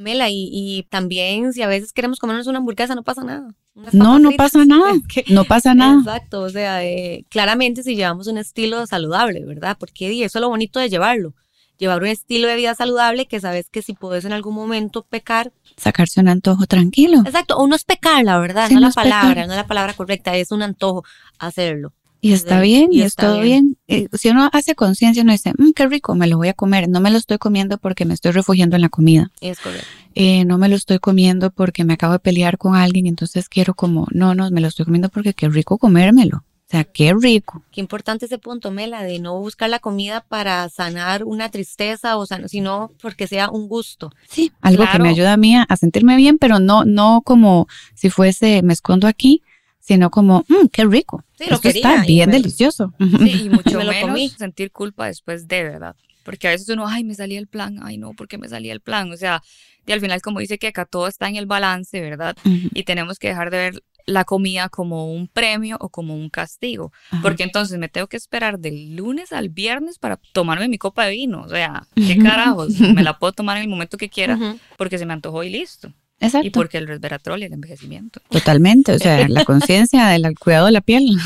Mela, 0.00 0.26
y, 0.30 0.86
también 0.90 1.52
si 1.52 1.62
a 1.62 1.68
veces 1.68 1.92
queremos 1.92 2.18
comernos 2.18 2.46
una 2.46 2.58
hamburguesa, 2.58 2.94
no 2.94 3.02
pasa 3.02 3.22
nada. 3.22 3.54
No, 3.92 4.18
no 4.18 4.32
pasa 4.32 4.64
nada. 4.64 4.92
no 5.28 5.44
pasa 5.44 5.74
nada. 5.74 5.98
Exacto, 5.98 6.40
o 6.42 6.50
sea, 6.50 6.84
eh, 6.84 7.24
claramente 7.28 7.82
si 7.82 7.96
llevamos 7.96 8.26
un 8.26 8.38
estilo 8.38 8.86
saludable, 8.86 9.44
¿verdad? 9.44 9.76
Porque 9.78 10.24
eso 10.24 10.38
es 10.38 10.40
lo 10.40 10.48
bonito 10.48 10.80
de 10.80 10.88
llevarlo. 10.88 11.34
Llevar 11.78 12.02
un 12.02 12.08
estilo 12.08 12.46
de 12.46 12.56
vida 12.56 12.74
saludable 12.74 13.26
que 13.26 13.40
sabes 13.40 13.70
que 13.70 13.80
si 13.80 13.94
puedes 13.94 14.26
en 14.26 14.32
algún 14.32 14.54
momento 14.54 15.02
pecar. 15.02 15.52
Sacarse 15.76 16.20
un 16.20 16.28
antojo 16.28 16.66
tranquilo. 16.66 17.22
Exacto, 17.24 17.56
o 17.56 17.66
no 17.66 17.74
es 17.74 17.84
pecar, 17.84 18.22
la 18.22 18.38
verdad, 18.38 18.68
no, 18.70 18.80
la 18.80 18.90
palabra, 18.90 19.46
no 19.46 19.52
es 19.52 19.56
la 19.56 19.66
palabra 19.66 19.94
correcta, 19.94 20.36
es 20.36 20.52
un 20.52 20.62
antojo 20.62 21.04
hacerlo. 21.38 21.94
Y 22.22 22.32
está 22.32 22.60
bien, 22.60 22.88
y, 22.92 23.00
está, 23.00 23.28
todo 23.28 23.40
bien. 23.40 23.78
Eh, 23.88 24.08
si 24.12 24.28
uno 24.28 24.50
hace 24.52 24.74
conciencia, 24.74 25.22
uno 25.22 25.32
dice, 25.32 25.52
mmm, 25.56 25.70
qué 25.74 25.86
rico, 25.86 26.14
me 26.14 26.26
lo 26.26 26.36
voy 26.36 26.48
a 26.48 26.54
comer. 26.54 26.88
No 26.88 27.00
me 27.00 27.10
lo 27.10 27.16
estoy 27.16 27.38
comiendo 27.38 27.78
porque 27.78 28.04
me 28.04 28.12
estoy 28.12 28.32
refugiando 28.32 28.76
en 28.76 28.82
la 28.82 28.90
comida. 28.90 29.30
Es 29.40 29.58
correcto. 29.58 29.86
Eh, 30.14 30.44
no 30.44 30.58
me 30.58 30.68
lo 30.68 30.76
estoy 30.76 30.98
comiendo 30.98 31.50
porque 31.50 31.84
me 31.84 31.94
acabo 31.94 32.12
de 32.12 32.18
pelear 32.18 32.58
con 32.58 32.74
alguien, 32.74 33.06
entonces 33.06 33.48
quiero 33.48 33.74
como, 33.74 34.06
no, 34.10 34.34
no, 34.34 34.50
me 34.50 34.60
lo 34.60 34.68
estoy 34.68 34.84
comiendo 34.84 35.08
porque 35.08 35.34
qué 35.34 35.48
rico 35.48 35.78
comérmelo. 35.78 36.38
O 36.38 36.70
sea, 36.70 36.84
qué 36.84 37.12
rico. 37.20 37.64
Qué 37.72 37.80
importante 37.80 38.26
ese 38.26 38.38
punto, 38.38 38.70
Mela, 38.70 39.02
de 39.02 39.18
no 39.18 39.40
buscar 39.40 39.68
la 39.70 39.80
comida 39.80 40.24
para 40.28 40.68
sanar 40.68 41.24
una 41.24 41.48
tristeza, 41.48 42.16
o 42.16 42.26
sea, 42.26 42.46
sino 42.46 42.92
porque 43.02 43.26
sea 43.26 43.50
un 43.50 43.66
gusto. 43.66 44.12
Sí, 44.28 44.52
algo 44.60 44.84
que 44.92 45.00
me 45.00 45.08
ayuda 45.08 45.32
a 45.32 45.36
mí 45.36 45.56
a 45.56 45.76
sentirme 45.76 46.16
bien, 46.16 46.38
pero 46.38 46.60
no, 46.60 46.84
no 46.84 47.22
como 47.24 47.66
si 47.94 48.08
fuese, 48.08 48.62
me 48.62 48.72
escondo 48.72 49.08
aquí, 49.08 49.42
sino 49.80 50.10
como, 50.10 50.44
mmm, 50.46 50.68
qué 50.70 50.84
rico. 50.84 51.24
Sí, 51.40 51.46
Esto 51.48 51.68
está 51.68 52.04
bien 52.04 52.30
delicioso. 52.30 52.92
Sí, 52.98 53.44
y 53.44 53.48
mucho 53.48 53.78
me 53.78 53.84
lo 53.84 53.92
menos 53.92 54.32
sentir 54.32 54.70
culpa 54.70 55.06
después 55.06 55.48
de 55.48 55.62
verdad. 55.62 55.96
Porque 56.22 56.48
a 56.48 56.50
veces 56.50 56.68
uno, 56.68 56.86
ay, 56.86 57.02
me 57.02 57.14
salía 57.14 57.38
el 57.38 57.46
plan, 57.46 57.80
ay, 57.82 57.96
no, 57.96 58.12
porque 58.12 58.36
me 58.36 58.46
salía 58.46 58.74
el 58.74 58.80
plan. 58.80 59.10
O 59.10 59.16
sea, 59.16 59.42
y 59.86 59.92
al 59.92 60.00
final, 60.00 60.20
como 60.20 60.40
dice 60.40 60.58
que 60.58 60.66
acá 60.66 60.84
todo 60.84 61.08
está 61.08 61.28
en 61.28 61.36
el 61.36 61.46
balance, 61.46 61.98
¿verdad? 61.98 62.36
Y 62.44 62.84
tenemos 62.84 63.18
que 63.18 63.28
dejar 63.28 63.50
de 63.50 63.56
ver 63.56 63.84
la 64.04 64.24
comida 64.24 64.68
como 64.68 65.10
un 65.10 65.28
premio 65.28 65.78
o 65.80 65.88
como 65.88 66.14
un 66.14 66.28
castigo. 66.28 66.92
Porque 67.22 67.42
entonces 67.42 67.78
me 67.78 67.88
tengo 67.88 68.06
que 68.06 68.18
esperar 68.18 68.58
del 68.58 68.96
lunes 68.96 69.32
al 69.32 69.48
viernes 69.48 69.98
para 69.98 70.20
tomarme 70.32 70.68
mi 70.68 70.76
copa 70.76 71.06
de 71.06 71.12
vino. 71.12 71.42
O 71.42 71.48
sea, 71.48 71.86
¿qué 71.94 72.18
carajos? 72.22 72.78
Me 72.80 73.02
la 73.02 73.18
puedo 73.18 73.32
tomar 73.32 73.56
en 73.56 73.62
el 73.62 73.68
momento 73.70 73.96
que 73.96 74.10
quiera 74.10 74.38
porque 74.76 74.98
se 74.98 75.06
me 75.06 75.14
antojó 75.14 75.42
y 75.42 75.48
listo. 75.48 75.90
Exacto. 76.20 76.46
Y 76.46 76.50
porque 76.50 76.78
el 76.78 76.86
resveratrol 76.86 77.40
y 77.40 77.46
el 77.46 77.52
envejecimiento. 77.54 78.20
Totalmente, 78.28 78.92
o 78.92 78.98
sea, 78.98 79.26
la 79.28 79.44
conciencia 79.44 80.08
del 80.08 80.38
cuidado 80.38 80.66
de 80.66 80.72
la 80.72 80.80
piel. 80.80 81.08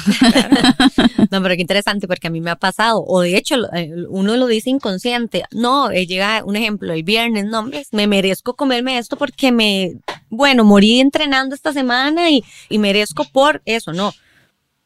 No, 1.30 1.42
pero 1.42 1.56
qué 1.56 1.62
interesante 1.62 2.06
porque 2.06 2.28
a 2.28 2.30
mí 2.30 2.40
me 2.40 2.50
ha 2.50 2.56
pasado, 2.56 3.02
o 3.04 3.20
de 3.20 3.36
hecho 3.36 3.56
eh, 3.74 3.90
uno 4.08 4.36
lo 4.36 4.46
dice 4.46 4.70
inconsciente, 4.70 5.42
no, 5.50 5.90
eh, 5.90 6.06
llega 6.06 6.44
un 6.44 6.54
ejemplo 6.54 6.92
el 6.92 7.02
viernes, 7.02 7.46
no, 7.46 7.68
me 7.90 8.06
merezco 8.06 8.54
comerme 8.54 8.98
esto 8.98 9.16
porque 9.16 9.50
me, 9.50 9.94
bueno, 10.28 10.62
morí 10.62 11.00
entrenando 11.00 11.56
esta 11.56 11.72
semana 11.72 12.30
y, 12.30 12.44
y 12.68 12.78
merezco 12.78 13.24
por 13.24 13.62
eso, 13.64 13.92
no 13.92 14.14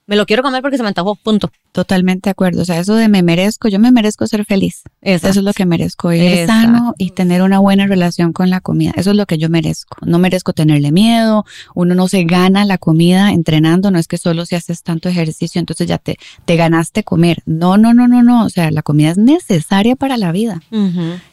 me 0.09 0.17
lo 0.17 0.25
quiero 0.25 0.43
comer 0.43 0.63
porque 0.63 0.79
se 0.79 0.83
me 0.83 0.89
antojó, 0.89 1.17
punto. 1.17 1.53
Totalmente 1.73 2.29
de 2.29 2.31
acuerdo. 2.31 2.63
O 2.63 2.65
sea, 2.65 2.81
eso 2.81 2.95
de 2.95 3.11
me 3.11 3.23
merezco, 3.23 3.69
yo 3.69 3.79
me 3.79 3.93
merezco 3.93 4.27
ser 4.27 4.47
feliz. 4.47 4.83
Eso 5.03 5.29
es 5.29 5.37
lo 5.37 5.53
que 5.53 5.67
merezco, 5.67 6.11
ir 6.15 6.47
sano 6.47 6.95
y 6.97 7.11
tener 7.11 7.43
una 7.43 7.59
buena 7.59 7.87
relación 7.87 8.33
con 8.33 8.49
la 8.49 8.63
comida. 8.63 8.93
Eso 8.97 9.11
es 9.11 9.17
lo 9.17 9.27
que 9.27 9.37
yo 9.37 9.51
merezco. 9.51 9.99
No 10.01 10.19
merezco 10.19 10.55
tenerle 10.55 10.93
miedo. 10.93 11.45
Uno 11.75 11.95
no 11.95 12.09
se 12.09 12.25
gana 12.25 12.65
la 12.65 12.79
comida 12.79 13.33
entrenando. 13.33 13.91
No 13.91 13.99
es 13.99 14.09
que 14.09 14.17
solo 14.17 14.47
si 14.47 14.57
haces 14.57 14.83
tanto 14.83 15.11
ejercicio, 15.11 15.59
entonces 15.59 15.87
ya 15.87 15.99
te, 15.99 16.17
te 16.47 16.57
ganaste 16.57 17.05
comer. 17.05 17.43
No, 17.45 17.77
no, 17.77 17.93
no, 17.93 18.09
no, 18.09 18.23
no. 18.23 18.47
O 18.47 18.49
sea, 18.49 18.71
la 18.71 18.81
comida 18.81 19.11
es 19.11 19.19
necesaria 19.19 19.95
para 19.95 20.17
la 20.17 20.33
vida. 20.33 20.63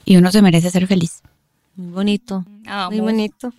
Y 0.04 0.18
uno 0.18 0.34
se 0.34 0.42
merece 0.42 0.70
ser 0.70 0.86
feliz. 0.86 1.22
Muy 1.78 1.92
bonito. 1.92 2.46
Muy 2.90 3.00
bonito. 3.00 3.54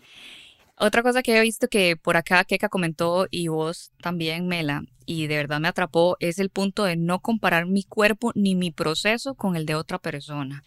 Otra 0.78 1.02
cosa 1.02 1.22
que 1.22 1.36
he 1.36 1.40
visto 1.40 1.68
que 1.68 1.96
por 1.96 2.18
acá 2.18 2.44
Keka 2.44 2.68
comentó 2.68 3.28
y 3.30 3.48
vos 3.48 3.92
también, 4.02 4.46
Mela, 4.46 4.82
y 5.06 5.26
de 5.26 5.36
verdad 5.36 5.58
me 5.58 5.68
atrapó, 5.68 6.16
es 6.20 6.38
el 6.38 6.50
punto 6.50 6.84
de 6.84 6.96
no 6.96 7.20
comparar 7.20 7.64
mi 7.66 7.82
cuerpo 7.82 8.32
ni 8.34 8.54
mi 8.54 8.70
proceso 8.70 9.34
con 9.34 9.56
el 9.56 9.64
de 9.64 9.74
otra 9.74 9.98
persona. 9.98 10.64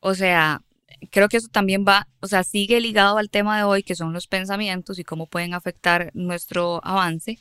O 0.00 0.14
sea, 0.14 0.62
creo 1.10 1.28
que 1.28 1.38
eso 1.38 1.48
también 1.48 1.84
va, 1.86 2.06
o 2.20 2.28
sea, 2.28 2.44
sigue 2.44 2.80
ligado 2.80 3.18
al 3.18 3.30
tema 3.30 3.56
de 3.56 3.64
hoy, 3.64 3.82
que 3.82 3.96
son 3.96 4.12
los 4.12 4.26
pensamientos 4.26 4.98
y 4.98 5.04
cómo 5.04 5.26
pueden 5.26 5.54
afectar 5.54 6.10
nuestro 6.14 6.80
avance. 6.84 7.38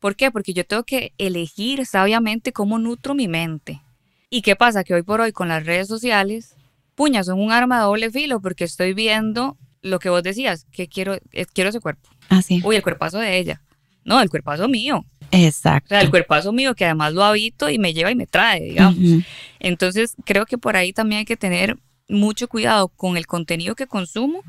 ¿Por 0.00 0.16
qué? 0.16 0.30
Porque 0.30 0.54
yo 0.54 0.64
tengo 0.64 0.82
que 0.84 1.12
elegir 1.18 1.86
sabiamente 1.86 2.52
cómo 2.52 2.78
nutro 2.78 3.14
mi 3.14 3.28
mente. 3.28 3.80
¿Y 4.28 4.42
qué 4.42 4.56
pasa? 4.56 4.82
Que 4.82 4.94
hoy 4.94 5.02
por 5.02 5.20
hoy 5.20 5.32
con 5.32 5.48
las 5.48 5.66
redes 5.66 5.88
sociales, 5.88 6.56
puñas, 6.94 7.26
son 7.26 7.40
un 7.40 7.52
arma 7.52 7.78
de 7.78 7.84
doble 7.84 8.10
filo 8.10 8.40
porque 8.40 8.64
estoy 8.64 8.94
viendo 8.94 9.56
lo 9.82 9.98
que 9.98 10.08
vos 10.08 10.22
decías, 10.22 10.66
que 10.72 10.88
quiero, 10.88 11.18
eh, 11.32 11.46
quiero 11.52 11.70
ese 11.70 11.80
cuerpo. 11.80 12.08
Así. 12.28 12.60
Uy, 12.64 12.76
el 12.76 12.82
cuerpazo 12.82 13.18
de 13.18 13.38
ella. 13.38 13.62
No, 14.04 14.20
el 14.20 14.30
cuerpazo 14.30 14.68
mío. 14.68 15.04
Exacto. 15.30 15.86
O 15.86 15.88
sea, 15.88 16.00
el 16.00 16.10
cuerpazo 16.10 16.52
mío 16.52 16.74
que 16.74 16.84
además 16.84 17.12
lo 17.12 17.22
habito 17.22 17.70
y 17.70 17.78
me 17.78 17.92
lleva 17.92 18.10
y 18.10 18.16
me 18.16 18.26
trae, 18.26 18.60
digamos. 18.60 19.24
Entonces, 19.58 20.16
creo 20.24 20.46
que 20.46 20.58
por 20.58 20.76
ahí 20.76 20.92
también 20.92 21.20
hay 21.20 21.24
que 21.24 21.36
tener 21.36 21.76
mucho 22.08 22.48
cuidado 22.48 22.88
con 22.88 23.16
el 23.16 23.26
contenido 23.26 23.74
que 23.74 23.86
consumo 23.86 24.42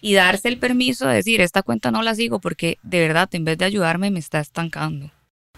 y 0.00 0.14
darse 0.14 0.48
el 0.48 0.58
permiso 0.58 1.06
de 1.06 1.14
decir, 1.14 1.40
esta 1.40 1.62
cuenta 1.62 1.90
no 1.90 2.02
la 2.02 2.14
sigo 2.14 2.40
porque 2.40 2.78
de 2.82 3.00
verdad, 3.00 3.28
en 3.32 3.44
vez 3.44 3.56
de 3.56 3.64
ayudarme, 3.64 4.10
me 4.10 4.18
está 4.18 4.40
estancando. 4.40 5.10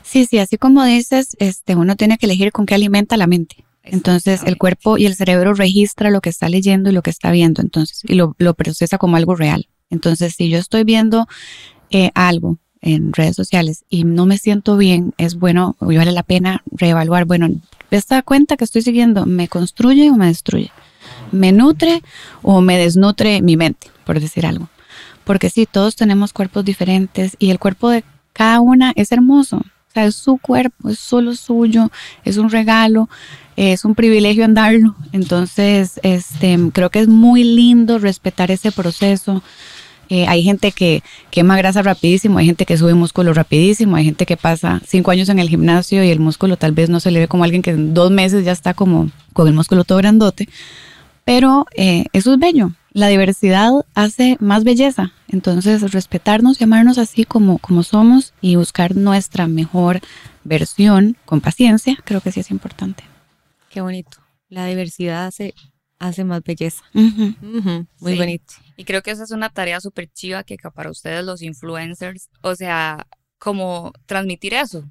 Sí, 0.02 0.26
sí, 0.26 0.38
así 0.38 0.58
como 0.58 0.84
dices, 0.84 1.34
este, 1.40 1.74
uno 1.74 1.96
tiene 1.96 2.18
que 2.18 2.26
elegir 2.26 2.52
con 2.52 2.66
qué 2.66 2.74
alimenta 2.74 3.16
la 3.16 3.26
mente. 3.26 3.64
Entonces 3.84 4.42
el 4.44 4.56
cuerpo 4.56 4.96
y 4.96 5.06
el 5.06 5.14
cerebro 5.14 5.52
registra 5.54 6.10
lo 6.10 6.20
que 6.20 6.30
está 6.30 6.48
leyendo 6.48 6.90
y 6.90 6.92
lo 6.92 7.02
que 7.02 7.10
está 7.10 7.30
viendo, 7.30 7.60
entonces, 7.60 8.00
y 8.04 8.14
lo, 8.14 8.34
procesa 8.54 8.98
como 8.98 9.16
algo 9.16 9.36
real. 9.36 9.68
Entonces, 9.90 10.34
si 10.34 10.48
yo 10.48 10.58
estoy 10.58 10.84
viendo 10.84 11.28
eh, 11.90 12.10
algo 12.14 12.58
en 12.80 13.12
redes 13.12 13.36
sociales 13.36 13.84
y 13.88 14.04
no 14.04 14.26
me 14.26 14.38
siento 14.38 14.76
bien, 14.76 15.14
es 15.18 15.36
bueno, 15.36 15.76
vale 15.80 16.12
la 16.12 16.22
pena 16.22 16.62
reevaluar, 16.72 17.26
bueno, 17.26 17.48
esta 17.90 18.22
cuenta 18.22 18.56
que 18.56 18.64
estoy 18.64 18.82
siguiendo, 18.82 19.26
¿me 19.26 19.48
construye 19.48 20.10
o 20.10 20.16
me 20.16 20.26
destruye? 20.26 20.72
¿Me 21.30 21.52
nutre 21.52 22.02
o 22.42 22.60
me 22.60 22.78
desnutre 22.78 23.42
mi 23.42 23.56
mente, 23.56 23.90
por 24.04 24.18
decir 24.18 24.46
algo? 24.46 24.68
Porque 25.24 25.50
sí, 25.50 25.66
todos 25.66 25.94
tenemos 25.94 26.32
cuerpos 26.32 26.64
diferentes 26.64 27.36
y 27.38 27.50
el 27.50 27.58
cuerpo 27.58 27.90
de 27.90 28.04
cada 28.32 28.60
una 28.60 28.92
es 28.96 29.12
hermoso. 29.12 29.58
O 29.58 29.92
sea, 29.94 30.06
es 30.06 30.16
su 30.16 30.38
cuerpo, 30.38 30.88
es 30.88 30.98
solo 30.98 31.34
suyo, 31.34 31.90
es 32.24 32.36
un 32.36 32.50
regalo 32.50 33.08
es 33.56 33.84
un 33.84 33.94
privilegio 33.94 34.44
andarlo. 34.44 34.94
Entonces, 35.12 36.00
este, 36.02 36.58
creo 36.72 36.90
que 36.90 37.00
es 37.00 37.08
muy 37.08 37.44
lindo 37.44 37.98
respetar 37.98 38.50
ese 38.50 38.72
proceso. 38.72 39.42
Eh, 40.08 40.26
hay 40.26 40.42
gente 40.42 40.72
que 40.72 41.02
quema 41.30 41.56
grasa 41.56 41.82
rapidísimo, 41.82 42.38
hay 42.38 42.46
gente 42.46 42.66
que 42.66 42.76
sube 42.76 42.94
músculo 42.94 43.32
rapidísimo, 43.32 43.96
hay 43.96 44.04
gente 44.04 44.26
que 44.26 44.36
pasa 44.36 44.80
cinco 44.86 45.10
años 45.10 45.28
en 45.28 45.38
el 45.38 45.48
gimnasio 45.48 46.04
y 46.04 46.10
el 46.10 46.20
músculo 46.20 46.56
tal 46.56 46.72
vez 46.72 46.90
no 46.90 47.00
se 47.00 47.10
le 47.10 47.20
ve 47.20 47.28
como 47.28 47.44
alguien 47.44 47.62
que 47.62 47.70
en 47.70 47.94
dos 47.94 48.10
meses 48.10 48.44
ya 48.44 48.52
está 48.52 48.74
como 48.74 49.10
con 49.32 49.48
el 49.48 49.54
músculo 49.54 49.84
todo 49.84 49.98
grandote. 49.98 50.48
Pero 51.24 51.66
eh, 51.74 52.04
eso 52.12 52.34
es 52.34 52.38
bello. 52.38 52.72
La 52.92 53.08
diversidad 53.08 53.72
hace 53.94 54.36
más 54.40 54.62
belleza. 54.62 55.12
Entonces, 55.26 55.90
respetarnos 55.92 56.60
y 56.60 56.64
amarnos 56.64 56.98
así 56.98 57.24
como, 57.24 57.58
como 57.58 57.82
somos 57.82 58.34
y 58.40 58.56
buscar 58.56 58.94
nuestra 58.94 59.48
mejor 59.48 60.00
versión 60.44 61.16
con 61.24 61.40
paciencia, 61.40 61.96
creo 62.04 62.20
que 62.20 62.30
sí 62.30 62.40
es 62.40 62.50
importante. 62.50 63.02
Qué 63.74 63.80
bonito. 63.80 64.18
La 64.48 64.66
diversidad 64.66 65.26
hace, 65.26 65.52
hace 65.98 66.22
más 66.22 66.44
belleza. 66.44 66.84
Muy 66.92 68.16
bonito. 68.16 68.54
Y 68.76 68.84
creo 68.84 69.02
que 69.02 69.10
esa 69.10 69.24
es 69.24 69.32
una 69.32 69.50
tarea 69.50 69.80
súper 69.80 70.08
chiva 70.12 70.44
que 70.44 70.56
para 70.72 70.92
ustedes 70.92 71.24
los 71.24 71.42
influencers, 71.42 72.30
o 72.40 72.54
sea, 72.54 73.08
como 73.36 73.92
transmitir 74.06 74.54
eso. 74.54 74.88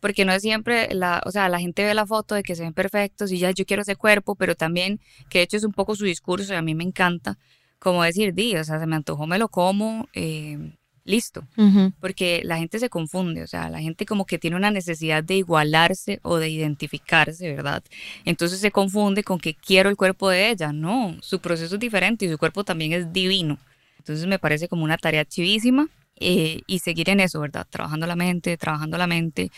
Porque 0.00 0.24
no 0.24 0.32
es 0.32 0.40
siempre, 0.40 0.94
la, 0.94 1.22
o 1.26 1.30
sea, 1.30 1.50
la 1.50 1.60
gente 1.60 1.84
ve 1.84 1.92
la 1.92 2.06
foto 2.06 2.34
de 2.34 2.42
que 2.42 2.56
se 2.56 2.62
ven 2.62 2.72
perfectos 2.72 3.30
y 3.30 3.36
ya 3.36 3.50
yo 3.50 3.66
quiero 3.66 3.82
ese 3.82 3.94
cuerpo, 3.94 4.36
pero 4.36 4.54
también, 4.54 4.98
que 5.28 5.40
de 5.40 5.44
hecho 5.44 5.58
es 5.58 5.64
un 5.64 5.72
poco 5.72 5.96
su 5.96 6.06
discurso 6.06 6.54
y 6.54 6.56
a 6.56 6.62
mí 6.62 6.74
me 6.74 6.84
encanta, 6.84 7.38
como 7.78 8.02
decir, 8.02 8.32
di, 8.32 8.56
o 8.56 8.64
sea, 8.64 8.80
se 8.80 8.86
me 8.86 8.96
antojó, 8.96 9.26
me 9.26 9.38
lo 9.38 9.50
como, 9.50 10.08
eh, 10.14 10.78
listo. 11.06 11.46
Porque 12.00 12.42
la 12.44 12.58
gente 12.58 12.78
se 12.78 12.90
confunde, 12.90 13.42
o 13.42 13.46
sea, 13.46 13.70
la 13.70 13.80
gente 13.80 14.04
como 14.04 14.26
que 14.26 14.38
tiene 14.38 14.56
una 14.56 14.70
necesidad 14.70 15.24
de 15.24 15.36
igualarse 15.36 16.20
o 16.22 16.36
de 16.36 16.50
identificarse, 16.50 17.54
¿verdad? 17.54 17.82
Entonces 18.24 18.60
se 18.60 18.70
confunde 18.70 19.22
con 19.22 19.38
que 19.38 19.54
quiero 19.54 19.88
el 19.88 19.96
cuerpo 19.96 20.28
de 20.28 20.50
ella. 20.50 20.72
No, 20.72 21.16
su 21.22 21.40
proceso 21.40 21.76
es 21.76 21.80
diferente 21.80 22.26
y 22.26 22.28
su 22.28 22.36
cuerpo 22.36 22.64
también 22.64 22.92
es 22.92 23.12
divino. 23.12 23.58
Entonces 23.98 24.26
me 24.26 24.38
parece 24.38 24.68
como 24.68 24.84
una 24.84 24.98
tarea 24.98 25.24
chivísima 25.24 25.88
eh, 26.16 26.62
y 26.66 26.80
seguir 26.80 27.08
en 27.08 27.20
eso, 27.20 27.40
¿verdad? 27.40 27.66
Trabajando 27.70 28.06
la 28.06 28.16
mente, 28.16 28.56
trabajando 28.56 28.98
la 28.98 29.06
mente. 29.06 29.50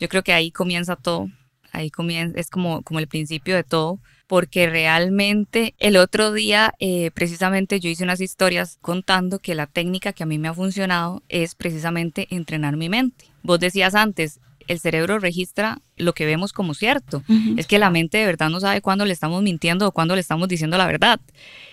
Yo 0.00 0.08
creo 0.08 0.22
que 0.22 0.32
ahí 0.32 0.50
comienza 0.50 0.96
todo. 0.96 1.28
Ahí 1.72 1.90
comienza, 1.90 2.38
es 2.38 2.50
como, 2.50 2.82
como 2.82 3.00
el 3.00 3.08
principio 3.08 3.54
de 3.54 3.64
todo 3.64 3.98
porque 4.26 4.68
realmente 4.68 5.74
el 5.78 5.96
otro 5.96 6.32
día 6.32 6.74
eh, 6.78 7.10
precisamente 7.12 7.80
yo 7.80 7.90
hice 7.90 8.04
unas 8.04 8.20
historias 8.20 8.78
contando 8.80 9.38
que 9.38 9.54
la 9.54 9.66
técnica 9.66 10.12
que 10.12 10.22
a 10.22 10.26
mí 10.26 10.38
me 10.38 10.48
ha 10.48 10.54
funcionado 10.54 11.22
es 11.28 11.54
precisamente 11.54 12.26
entrenar 12.30 12.76
mi 12.76 12.88
mente. 12.88 13.26
Vos 13.42 13.60
decías 13.60 13.94
antes, 13.94 14.40
el 14.66 14.80
cerebro 14.80 15.18
registra 15.18 15.78
lo 15.96 16.14
que 16.14 16.26
vemos 16.26 16.52
como 16.52 16.74
cierto. 16.74 17.22
Es 17.56 17.66
que 17.66 17.78
la 17.78 17.90
mente 17.90 18.18
de 18.18 18.26
verdad 18.26 18.48
no 18.48 18.60
sabe 18.60 18.80
cuándo 18.80 19.04
le 19.04 19.12
estamos 19.12 19.42
mintiendo 19.42 19.88
o 19.88 19.92
cuándo 19.92 20.14
le 20.14 20.20
estamos 20.20 20.48
diciendo 20.48 20.78
la 20.78 20.86
verdad. 20.86 21.20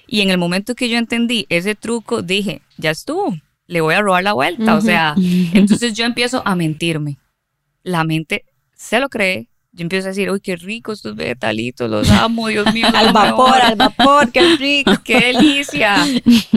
Y 0.08 0.22
en 0.22 0.30
el 0.30 0.38
momento 0.38 0.76
que 0.76 0.90
yo 0.90 0.98
entendí 0.98 1.46
ese 1.50 1.76
truco, 1.76 2.22
dije, 2.22 2.62
ya 2.78 2.92
estuvo, 2.92 3.36
le 3.68 3.82
voy 3.82 3.96
a 3.96 4.02
robar 4.02 4.24
la 4.24 4.34
vuelta. 4.34 4.76
O 4.76 4.82
sea, 4.82 5.16
entonces 5.54 5.94
yo 5.94 6.06
empiezo 6.06 6.42
a 6.46 6.56
mentirme. 6.56 7.18
La 7.84 8.04
mente 8.04 8.44
se 8.76 9.00
lo 9.00 9.10
cree, 9.10 9.48
yo 9.74 9.84
empiezo 9.84 10.08
a 10.08 10.10
decir, 10.10 10.30
uy, 10.30 10.42
qué 10.42 10.58
rico 10.58 10.92
estos 10.92 11.16
vegetalitos, 11.16 11.90
los 11.90 12.10
amo, 12.10 12.50
Dios 12.50 12.74
mío. 12.74 12.88
al 12.94 13.14
vapor, 13.14 13.62
al 13.62 13.76
vapor, 13.76 14.32
qué 14.32 14.58
rico. 14.58 14.92
qué 15.04 15.34
delicia. 15.34 15.96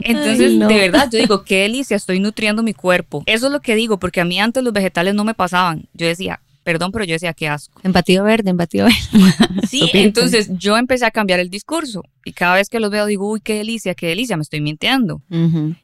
Entonces, 0.03 0.59
de 0.59 0.66
verdad, 0.66 1.09
yo 1.11 1.18
digo, 1.18 1.44
qué 1.44 1.62
delicia, 1.62 1.96
estoy 1.96 2.18
nutriendo 2.18 2.62
mi 2.62 2.74
cuerpo. 2.74 3.22
Eso 3.27 3.46
es 3.46 3.53
lo 3.53 3.61
que 3.61 3.77
digo, 3.77 3.98
porque 3.98 4.20
a 4.20 4.24
mí 4.24 4.40
antes 4.40 4.64
los 4.64 4.72
vegetales 4.72 5.14
no 5.14 5.24
me 5.24 5.35
pasaban. 5.35 5.87
Yo 5.94 6.07
decía, 6.07 6.40
perdón, 6.64 6.90
pero 6.90 7.05
yo 7.05 7.12
decía, 7.12 7.33
qué 7.35 7.46
asco. 7.46 7.81
Empatido 7.85 8.24
verde, 8.24 8.50
empatido 8.50 8.87
verde. 8.87 9.35
Sí, 9.68 9.90
entonces 9.92 10.50
yo 10.59 10.77
empecé 10.77 11.05
a 11.05 11.11
cambiar 11.11 11.38
el 11.40 11.50
discurso 11.50 12.03
y 12.24 12.33
cada 12.33 12.55
vez 12.55 12.68
que 12.68 12.81
los 12.81 12.90
veo 12.90 13.07
digo, 13.07 13.31
uy, 13.31 13.40
qué 13.40 13.55
delicia, 13.55 13.94
qué 13.94 14.09
delicia, 14.09 14.37
me 14.37 14.42
estoy 14.42 14.61
mintiendo. 14.61 15.22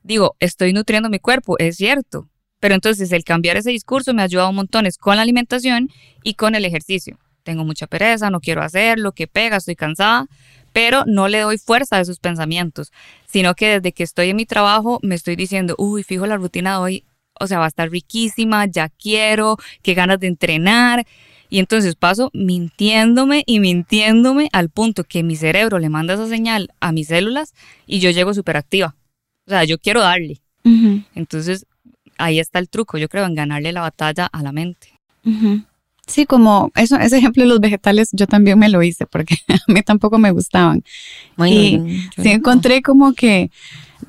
Digo, 0.02 0.34
estoy 0.40 0.72
nutriendo 0.72 1.08
mi 1.10 1.18
cuerpo, 1.18 1.58
es 1.58 1.76
cierto, 1.76 2.28
pero 2.60 2.74
entonces 2.74 3.10
el 3.12 3.24
cambiar 3.24 3.56
ese 3.56 3.70
discurso 3.70 4.14
me 4.14 4.22
ha 4.22 4.26
ayudado 4.26 4.52
montones 4.52 4.98
con 4.98 5.16
la 5.16 5.22
alimentación 5.22 5.88
y 6.22 6.34
con 6.34 6.54
el 6.54 6.64
ejercicio. 6.64 7.18
Tengo 7.42 7.64
mucha 7.64 7.86
pereza, 7.86 8.30
no 8.30 8.40
quiero 8.40 8.62
hacerlo, 8.62 9.12
que 9.12 9.26
pega, 9.26 9.56
estoy 9.56 9.74
cansada, 9.74 10.26
pero 10.72 11.04
no 11.06 11.28
le 11.28 11.40
doy 11.40 11.58
fuerza 11.58 11.96
a 11.96 12.00
esos 12.00 12.20
pensamientos, 12.20 12.92
sino 13.26 13.54
que 13.54 13.80
desde 13.80 13.92
que 13.92 14.02
estoy 14.02 14.30
en 14.30 14.36
mi 14.36 14.46
trabajo 14.46 15.00
me 15.02 15.14
estoy 15.14 15.36
diciendo, 15.36 15.74
uy, 15.78 16.04
fijo 16.04 16.26
la 16.26 16.36
rutina 16.36 16.72
de 16.72 16.76
hoy, 16.76 17.04
o 17.40 17.46
sea, 17.46 17.58
va 17.58 17.64
a 17.64 17.68
estar 17.68 17.90
riquísima, 17.90 18.66
ya 18.66 18.90
quiero, 18.90 19.56
qué 19.82 19.94
ganas 19.94 20.20
de 20.20 20.26
entrenar. 20.26 21.06
Y 21.48 21.58
entonces 21.58 21.96
paso 21.96 22.30
mintiéndome 22.32 23.42
y 23.44 23.58
mintiéndome 23.58 24.48
al 24.52 24.68
punto 24.68 25.02
que 25.02 25.24
mi 25.24 25.34
cerebro 25.34 25.80
le 25.80 25.88
manda 25.88 26.14
esa 26.14 26.28
señal 26.28 26.70
a 26.78 26.92
mis 26.92 27.08
células 27.08 27.54
y 27.86 27.98
yo 27.98 28.10
llego 28.10 28.34
súper 28.34 28.56
activa. 28.56 28.94
O 29.46 29.50
sea, 29.50 29.64
yo 29.64 29.78
quiero 29.78 30.00
darle. 30.00 30.40
Entonces 31.14 31.66
ahí 32.20 32.38
está 32.38 32.58
el 32.58 32.68
truco, 32.68 32.98
yo 32.98 33.08
creo, 33.08 33.26
en 33.26 33.34
ganarle 33.34 33.72
la 33.72 33.82
batalla 33.82 34.26
a 34.26 34.42
la 34.42 34.52
mente. 34.52 34.98
Sí, 36.06 36.26
como 36.26 36.72
eso, 36.74 36.96
ese 36.96 37.18
ejemplo 37.18 37.42
de 37.42 37.48
los 37.48 37.60
vegetales, 37.60 38.10
yo 38.12 38.26
también 38.26 38.58
me 38.58 38.68
lo 38.68 38.82
hice 38.82 39.06
porque 39.06 39.36
a 39.48 39.72
mí 39.72 39.82
tampoco 39.82 40.18
me 40.18 40.30
gustaban. 40.30 40.82
y 41.46 41.80
sí 42.16 42.30
encontré 42.30 42.82
como 42.82 43.12
que 43.12 43.50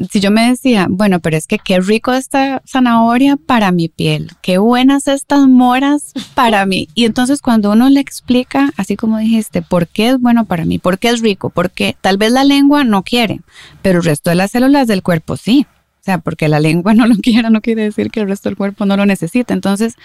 si 0.10 0.19
yo 0.19 0.32
me 0.32 0.50
decía, 0.50 0.88
bueno, 0.89 1.19
pero 1.19 1.38
es 1.38 1.47
que 1.47 1.60
qué 1.60 1.80
rico 1.80 2.13
esta 2.13 2.62
zanahoria 2.65 3.38
para 3.38 3.71
mi 3.71 3.89
piel, 3.89 4.32
qué 4.41 4.58
buenas 4.58 5.08
estas 5.08 5.47
moras 5.47 6.13
para 6.34 6.65
mí. 6.65 6.88
Y 6.95 7.06
entonces 7.06 7.41
cuando 7.41 7.71
uno 7.71 7.89
le 7.89 8.00
explica, 8.00 8.71
así 8.78 8.95
como 8.95 9.17
dijiste, 9.17 9.62
por 9.62 9.88
qué 9.88 10.10
es 10.10 10.19
bueno 10.19 10.45
para 10.45 10.65
mí, 10.65 10.80
por 10.80 11.00
qué 11.00 11.10
es 11.10 11.21
rico, 11.21 11.50
porque 11.50 11.95
tal 12.02 12.17
vez 12.17 12.32
la 12.32 12.43
lengua 12.43 12.84
no 12.84 13.04
quiere, 13.04 13.41
pero 13.82 14.00
el 14.00 14.06
resto 14.06 14.30
de 14.30 14.38
las 14.38 14.52
células 14.52 14.88
del 14.88 15.04
cuerpo 15.04 15.38
sí. 15.38 15.65
O 16.01 16.03
sea, 16.03 16.17
porque 16.17 16.47
la 16.47 16.59
lengua 16.59 16.93
no 16.95 17.05
lo 17.05 17.15
quiera 17.15 17.49
no 17.49 17.61
quiere 17.61 17.83
decir 17.83 18.09
que 18.09 18.21
el 18.21 18.27
resto 18.27 18.49
del 18.49 18.57
cuerpo 18.57 18.85
no 18.85 18.97
lo 18.97 19.05
necesita. 19.05 19.53
Entonces, 19.53 19.95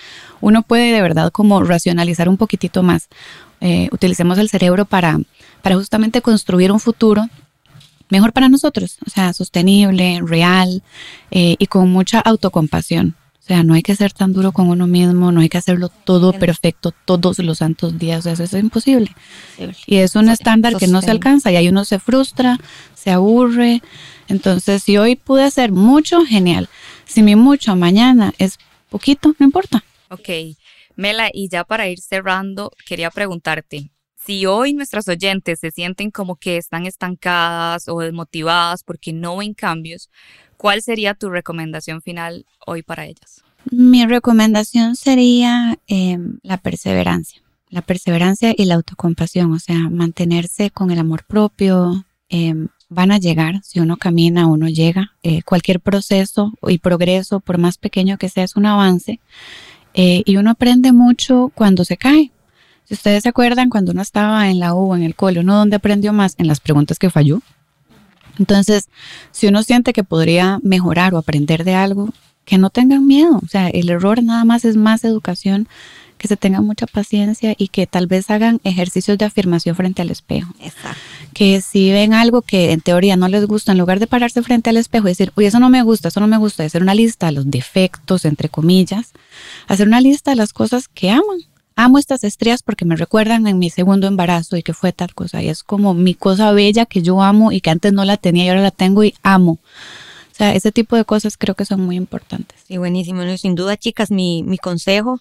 uno 0.40 0.62
puede 0.62 0.92
de 0.92 1.02
verdad 1.02 1.32
como 1.32 1.62
racionalizar 1.64 2.28
un 2.28 2.36
poquitito 2.36 2.82
más. 2.82 3.08
Eh, 3.60 3.88
utilicemos 3.90 4.38
el 4.38 4.50
cerebro 4.50 4.84
para, 4.84 5.18
para 5.62 5.76
justamente 5.76 6.20
construir 6.20 6.70
un 6.70 6.80
futuro 6.80 7.26
mejor 8.10 8.32
para 8.32 8.48
nosotros, 8.48 8.98
o 9.04 9.10
sea, 9.10 9.32
sostenible, 9.32 10.20
real 10.22 10.82
eh, 11.30 11.56
y 11.58 11.66
con 11.66 11.90
mucha 11.90 12.20
autocompasión. 12.20 13.16
O 13.40 13.46
sea, 13.46 13.62
no 13.62 13.74
hay 13.74 13.82
que 13.82 13.94
ser 13.94 14.12
tan 14.12 14.32
duro 14.32 14.50
con 14.50 14.68
uno 14.68 14.88
mismo, 14.88 15.30
no 15.30 15.40
hay 15.40 15.48
que 15.48 15.58
hacerlo 15.58 15.88
todo 15.88 16.32
perfecto 16.32 16.92
todos 17.04 17.38
los 17.38 17.58
santos 17.58 17.96
días, 17.96 18.18
o 18.18 18.22
sea, 18.22 18.32
eso 18.32 18.42
es 18.42 18.62
imposible. 18.62 19.14
Y 19.86 19.96
es 19.96 20.16
un 20.16 20.28
estándar 20.28 20.76
que 20.76 20.88
no 20.88 21.00
se 21.00 21.12
alcanza 21.12 21.52
y 21.52 21.56
ahí 21.56 21.68
uno 21.68 21.84
se 21.84 22.00
frustra, 22.00 22.58
se 22.94 23.12
aburre, 23.12 23.82
entonces, 24.28 24.82
si 24.82 24.96
hoy 24.98 25.16
pude 25.16 25.44
hacer 25.44 25.72
mucho, 25.72 26.24
genial. 26.24 26.68
Si 27.04 27.22
mi 27.22 27.36
mucho 27.36 27.76
mañana 27.76 28.32
es 28.38 28.58
poquito, 28.88 29.34
no 29.38 29.46
importa. 29.46 29.84
Ok. 30.10 30.28
Mela, 30.96 31.28
y 31.32 31.48
ya 31.48 31.64
para 31.64 31.88
ir 31.88 32.00
cerrando, 32.00 32.72
quería 32.86 33.10
preguntarte, 33.10 33.90
si 34.26 34.44
hoy 34.46 34.72
nuestras 34.72 35.06
oyentes 35.06 35.60
se 35.60 35.70
sienten 35.70 36.10
como 36.10 36.36
que 36.36 36.56
están 36.56 36.84
estancadas 36.86 37.86
o 37.88 38.00
desmotivadas 38.00 38.82
porque 38.82 39.12
no 39.12 39.36
ven 39.36 39.54
cambios, 39.54 40.10
¿cuál 40.56 40.82
sería 40.82 41.14
tu 41.14 41.30
recomendación 41.30 42.02
final 42.02 42.44
hoy 42.66 42.82
para 42.82 43.06
ellas? 43.06 43.44
Mi 43.70 44.04
recomendación 44.06 44.96
sería 44.96 45.78
em, 45.86 46.38
la 46.42 46.56
perseverancia, 46.56 47.42
la 47.68 47.82
perseverancia 47.82 48.54
y 48.56 48.64
la 48.64 48.74
autocompasión, 48.74 49.52
o 49.52 49.58
sea, 49.58 49.90
mantenerse 49.90 50.70
con 50.70 50.90
el 50.90 50.98
amor 50.98 51.24
propio, 51.24 52.04
em, 52.28 52.68
van 52.88 53.10
a 53.10 53.18
llegar, 53.18 53.60
si 53.62 53.80
uno 53.80 53.96
camina, 53.96 54.46
uno 54.46 54.68
llega. 54.68 55.12
Eh, 55.22 55.42
cualquier 55.42 55.80
proceso 55.80 56.52
y 56.66 56.78
progreso, 56.78 57.40
por 57.40 57.58
más 57.58 57.78
pequeño 57.78 58.18
que 58.18 58.28
sea, 58.28 58.44
es 58.44 58.56
un 58.56 58.66
avance. 58.66 59.20
Eh, 59.94 60.22
y 60.24 60.36
uno 60.36 60.50
aprende 60.50 60.92
mucho 60.92 61.50
cuando 61.54 61.84
se 61.84 61.96
cae. 61.96 62.30
Si 62.84 62.94
ustedes 62.94 63.24
se 63.24 63.28
acuerdan, 63.28 63.70
cuando 63.70 63.92
uno 63.92 64.02
estaba 64.02 64.48
en 64.50 64.60
la 64.60 64.74
U, 64.74 64.94
en 64.94 65.02
el 65.02 65.14
cole, 65.14 65.40
uno 65.40 65.56
donde 65.56 65.76
aprendió 65.76 66.12
más 66.12 66.34
en 66.38 66.46
las 66.46 66.60
preguntas 66.60 66.98
que 66.98 67.10
falló. 67.10 67.42
Entonces, 68.38 68.88
si 69.32 69.48
uno 69.48 69.62
siente 69.62 69.92
que 69.92 70.04
podría 70.04 70.60
mejorar 70.62 71.14
o 71.14 71.18
aprender 71.18 71.64
de 71.64 71.74
algo, 71.74 72.10
que 72.44 72.58
no 72.58 72.70
tengan 72.70 73.06
miedo. 73.06 73.40
O 73.44 73.48
sea, 73.48 73.68
el 73.68 73.90
error 73.90 74.22
nada 74.22 74.44
más 74.44 74.64
es 74.64 74.76
más 74.76 75.04
educación 75.04 75.68
que 76.16 76.28
se 76.28 76.36
tengan 76.36 76.64
mucha 76.64 76.86
paciencia 76.86 77.54
y 77.56 77.68
que 77.68 77.86
tal 77.86 78.06
vez 78.06 78.30
hagan 78.30 78.60
ejercicios 78.64 79.18
de 79.18 79.24
afirmación 79.24 79.76
frente 79.76 80.02
al 80.02 80.10
espejo. 80.10 80.52
Exacto. 80.60 80.98
Que 81.34 81.60
si 81.60 81.90
ven 81.90 82.14
algo 82.14 82.42
que 82.42 82.72
en 82.72 82.80
teoría 82.80 83.16
no 83.16 83.28
les 83.28 83.46
gusta, 83.46 83.72
en 83.72 83.78
lugar 83.78 84.00
de 84.00 84.06
pararse 84.06 84.42
frente 84.42 84.70
al 84.70 84.76
espejo 84.76 85.06
y 85.06 85.10
decir, 85.10 85.32
uy, 85.36 85.46
eso 85.46 85.60
no 85.60 85.68
me 85.68 85.82
gusta, 85.82 86.08
eso 86.08 86.20
no 86.20 86.26
me 86.26 86.38
gusta, 86.38 86.64
hacer 86.64 86.82
una 86.82 86.94
lista 86.94 87.26
de 87.26 87.32
los 87.32 87.50
defectos, 87.50 88.24
entre 88.24 88.48
comillas, 88.48 89.12
hacer 89.68 89.86
una 89.86 90.00
lista 90.00 90.30
de 90.30 90.36
las 90.36 90.52
cosas 90.52 90.88
que 90.88 91.10
aman. 91.10 91.38
Amo 91.78 91.98
estas 91.98 92.24
estrías 92.24 92.62
porque 92.62 92.86
me 92.86 92.96
recuerdan 92.96 93.46
en 93.46 93.58
mi 93.58 93.68
segundo 93.68 94.06
embarazo 94.06 94.56
y 94.56 94.62
que 94.62 94.72
fue 94.72 94.92
tal 94.92 95.14
cosa. 95.14 95.42
Y 95.42 95.50
es 95.50 95.62
como 95.62 95.92
mi 95.92 96.14
cosa 96.14 96.50
bella 96.52 96.86
que 96.86 97.02
yo 97.02 97.20
amo 97.20 97.52
y 97.52 97.60
que 97.60 97.68
antes 97.68 97.92
no 97.92 98.06
la 98.06 98.16
tenía 98.16 98.46
y 98.46 98.48
ahora 98.48 98.62
la 98.62 98.70
tengo 98.70 99.04
y 99.04 99.14
amo. 99.22 99.58
O 100.32 100.34
sea, 100.36 100.54
ese 100.54 100.72
tipo 100.72 100.96
de 100.96 101.04
cosas 101.04 101.36
creo 101.36 101.54
que 101.54 101.66
son 101.66 101.80
muy 101.82 101.96
importantes. 101.96 102.58
Sí, 102.66 102.78
buenísimo. 102.78 103.22
sin 103.36 103.54
duda, 103.54 103.76
chicas, 103.76 104.10
mi, 104.10 104.42
mi 104.42 104.56
consejo 104.56 105.20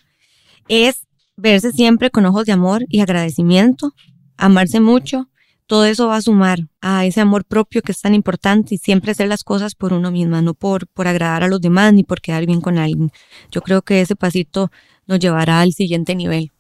es 0.68 1.08
verse 1.38 1.72
siempre 1.72 2.10
con 2.10 2.26
ojos 2.26 2.46
de 2.46 2.54
amor 2.54 2.86
y 2.90 3.02
agradecimiento, 3.02 3.94
amarse 4.38 4.80
mucho. 4.80 5.30
Todo 5.68 5.86
eso 5.86 6.08
va 6.08 6.18
a 6.18 6.22
sumar 6.22 6.60
a 6.80 7.06
ese 7.06 7.22
amor 7.22 7.44
propio 7.44 7.82
que 7.82 7.92
es 7.92 8.00
tan 8.00 8.14
importante 8.14 8.76
y 8.76 8.78
siempre 8.78 9.12
hacer 9.12 9.28
las 9.28 9.44
cosas 9.44 9.74
por 9.74 9.94
uno 9.94 10.12
misma, 10.12 10.44
no 10.44 10.54
por, 10.54 10.88
por 10.88 11.08
agradar 11.08 11.44
a 11.44 11.48
los 11.48 11.60
demás 11.60 11.92
ni 11.92 12.04
por 12.04 12.22
quedar 12.22 12.46
bien 12.46 12.62
con 12.62 12.78
alguien. 12.78 13.12
Yo 13.50 13.62
creo 13.62 13.82
que 13.82 14.02
ese 14.02 14.16
pasito 14.16 14.72
nos 15.08 15.20
llevará 15.20 15.62
al 15.62 15.74
siguiente 15.74 16.14
nivel, 16.14 16.52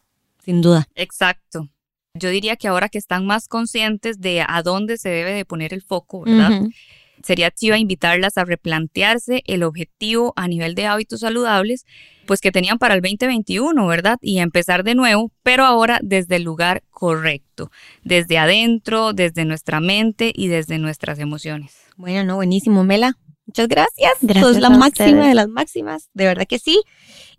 sin 0.43 0.61
duda. 0.61 0.87
Exacto. 0.95 1.69
Yo 2.15 2.29
diría 2.29 2.55
que 2.55 2.67
ahora 2.67 2.89
que 2.89 2.97
están 2.97 3.27
más 3.27 3.47
conscientes 3.47 4.21
de 4.21 4.41
a 4.47 4.63
dónde 4.63 4.97
se 4.97 5.09
debe 5.09 5.33
de 5.33 5.45
poner 5.45 5.73
el 5.73 5.83
foco, 5.83 6.21
¿verdad? 6.21 6.63
Sería 7.23 7.51
chiva 7.51 7.77
invitarlas 7.77 8.37
a 8.37 8.45
replantearse 8.45 9.43
el 9.45 9.63
objetivo 9.63 10.33
a 10.35 10.47
nivel 10.47 10.75
de 10.75 10.85
hábitos 10.85 11.21
saludables, 11.21 11.85
pues 12.25 12.41
que 12.41 12.51
tenían 12.51 12.77
para 12.77 12.95
el 12.95 13.01
2021, 13.01 13.87
¿verdad? 13.87 14.17
Y 14.21 14.39
empezar 14.39 14.83
de 14.83 14.95
nuevo, 14.95 15.31
pero 15.43 15.65
ahora 15.65 15.99
desde 16.01 16.37
el 16.37 16.43
lugar 16.43 16.83
correcto, 16.89 17.71
desde 18.03 18.37
adentro, 18.37 19.13
desde 19.13 19.45
nuestra 19.45 19.79
mente 19.79 20.31
y 20.35 20.47
desde 20.47 20.77
nuestras 20.77 21.19
emociones. 21.19 21.75
Bueno, 21.97 22.23
no, 22.23 22.35
buenísimo, 22.35 22.83
Mela. 22.83 23.17
Muchas 23.45 23.67
gracias. 23.67 24.13
Gracias. 24.21 24.59
la 24.59 24.69
máxima 24.71 25.27
de 25.27 25.35
las 25.35 25.47
máximas, 25.47 26.09
de 26.13 26.25
verdad 26.25 26.45
que 26.47 26.59
sí. 26.59 26.81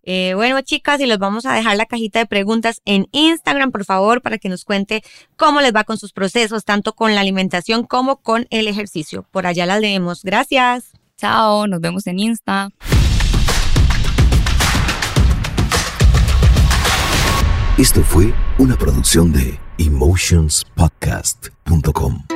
Eh, 0.09 0.35
bueno, 0.35 0.61
chicas, 0.63 1.01
y 1.01 1.07
les 1.07 1.19
vamos 1.19 1.47
a 1.47 1.53
dejar 1.53 1.77
la 1.77 1.85
cajita 1.85 2.21
de 2.21 2.27
preguntas 2.27 2.81
en 2.85 3.09
Instagram, 3.11 3.73
por 3.73 3.85
favor, 3.85 4.23
para 4.23 4.39
que 4.39 4.49
nos 4.49 4.65
cuente 4.65 5.03
cómo 5.37 5.61
les 5.61 5.75
va 5.75 5.83
con 5.83 5.99
sus 5.99 6.13
procesos, 6.13 6.65
tanto 6.65 6.93
con 6.95 7.17
la 7.17 7.21
alimentación 7.21 7.85
como 7.85 8.17
con 8.17 8.47
el 8.51 8.69
ejercicio. 8.69 9.27
Por 9.33 9.49
allá 9.49 9.67
las 9.67 9.81
leemos. 9.81 10.23
Gracias. 10.23 10.93
Chao, 11.19 11.67
nos 11.67 11.81
vemos 11.81 12.07
en 12.07 12.21
Insta. 12.21 12.71
Esto 17.77 18.03
fue 18.03 18.33
una 18.59 18.79
producción 18.79 19.33
de 19.33 19.59
emotionspodcast.com. 19.79 22.36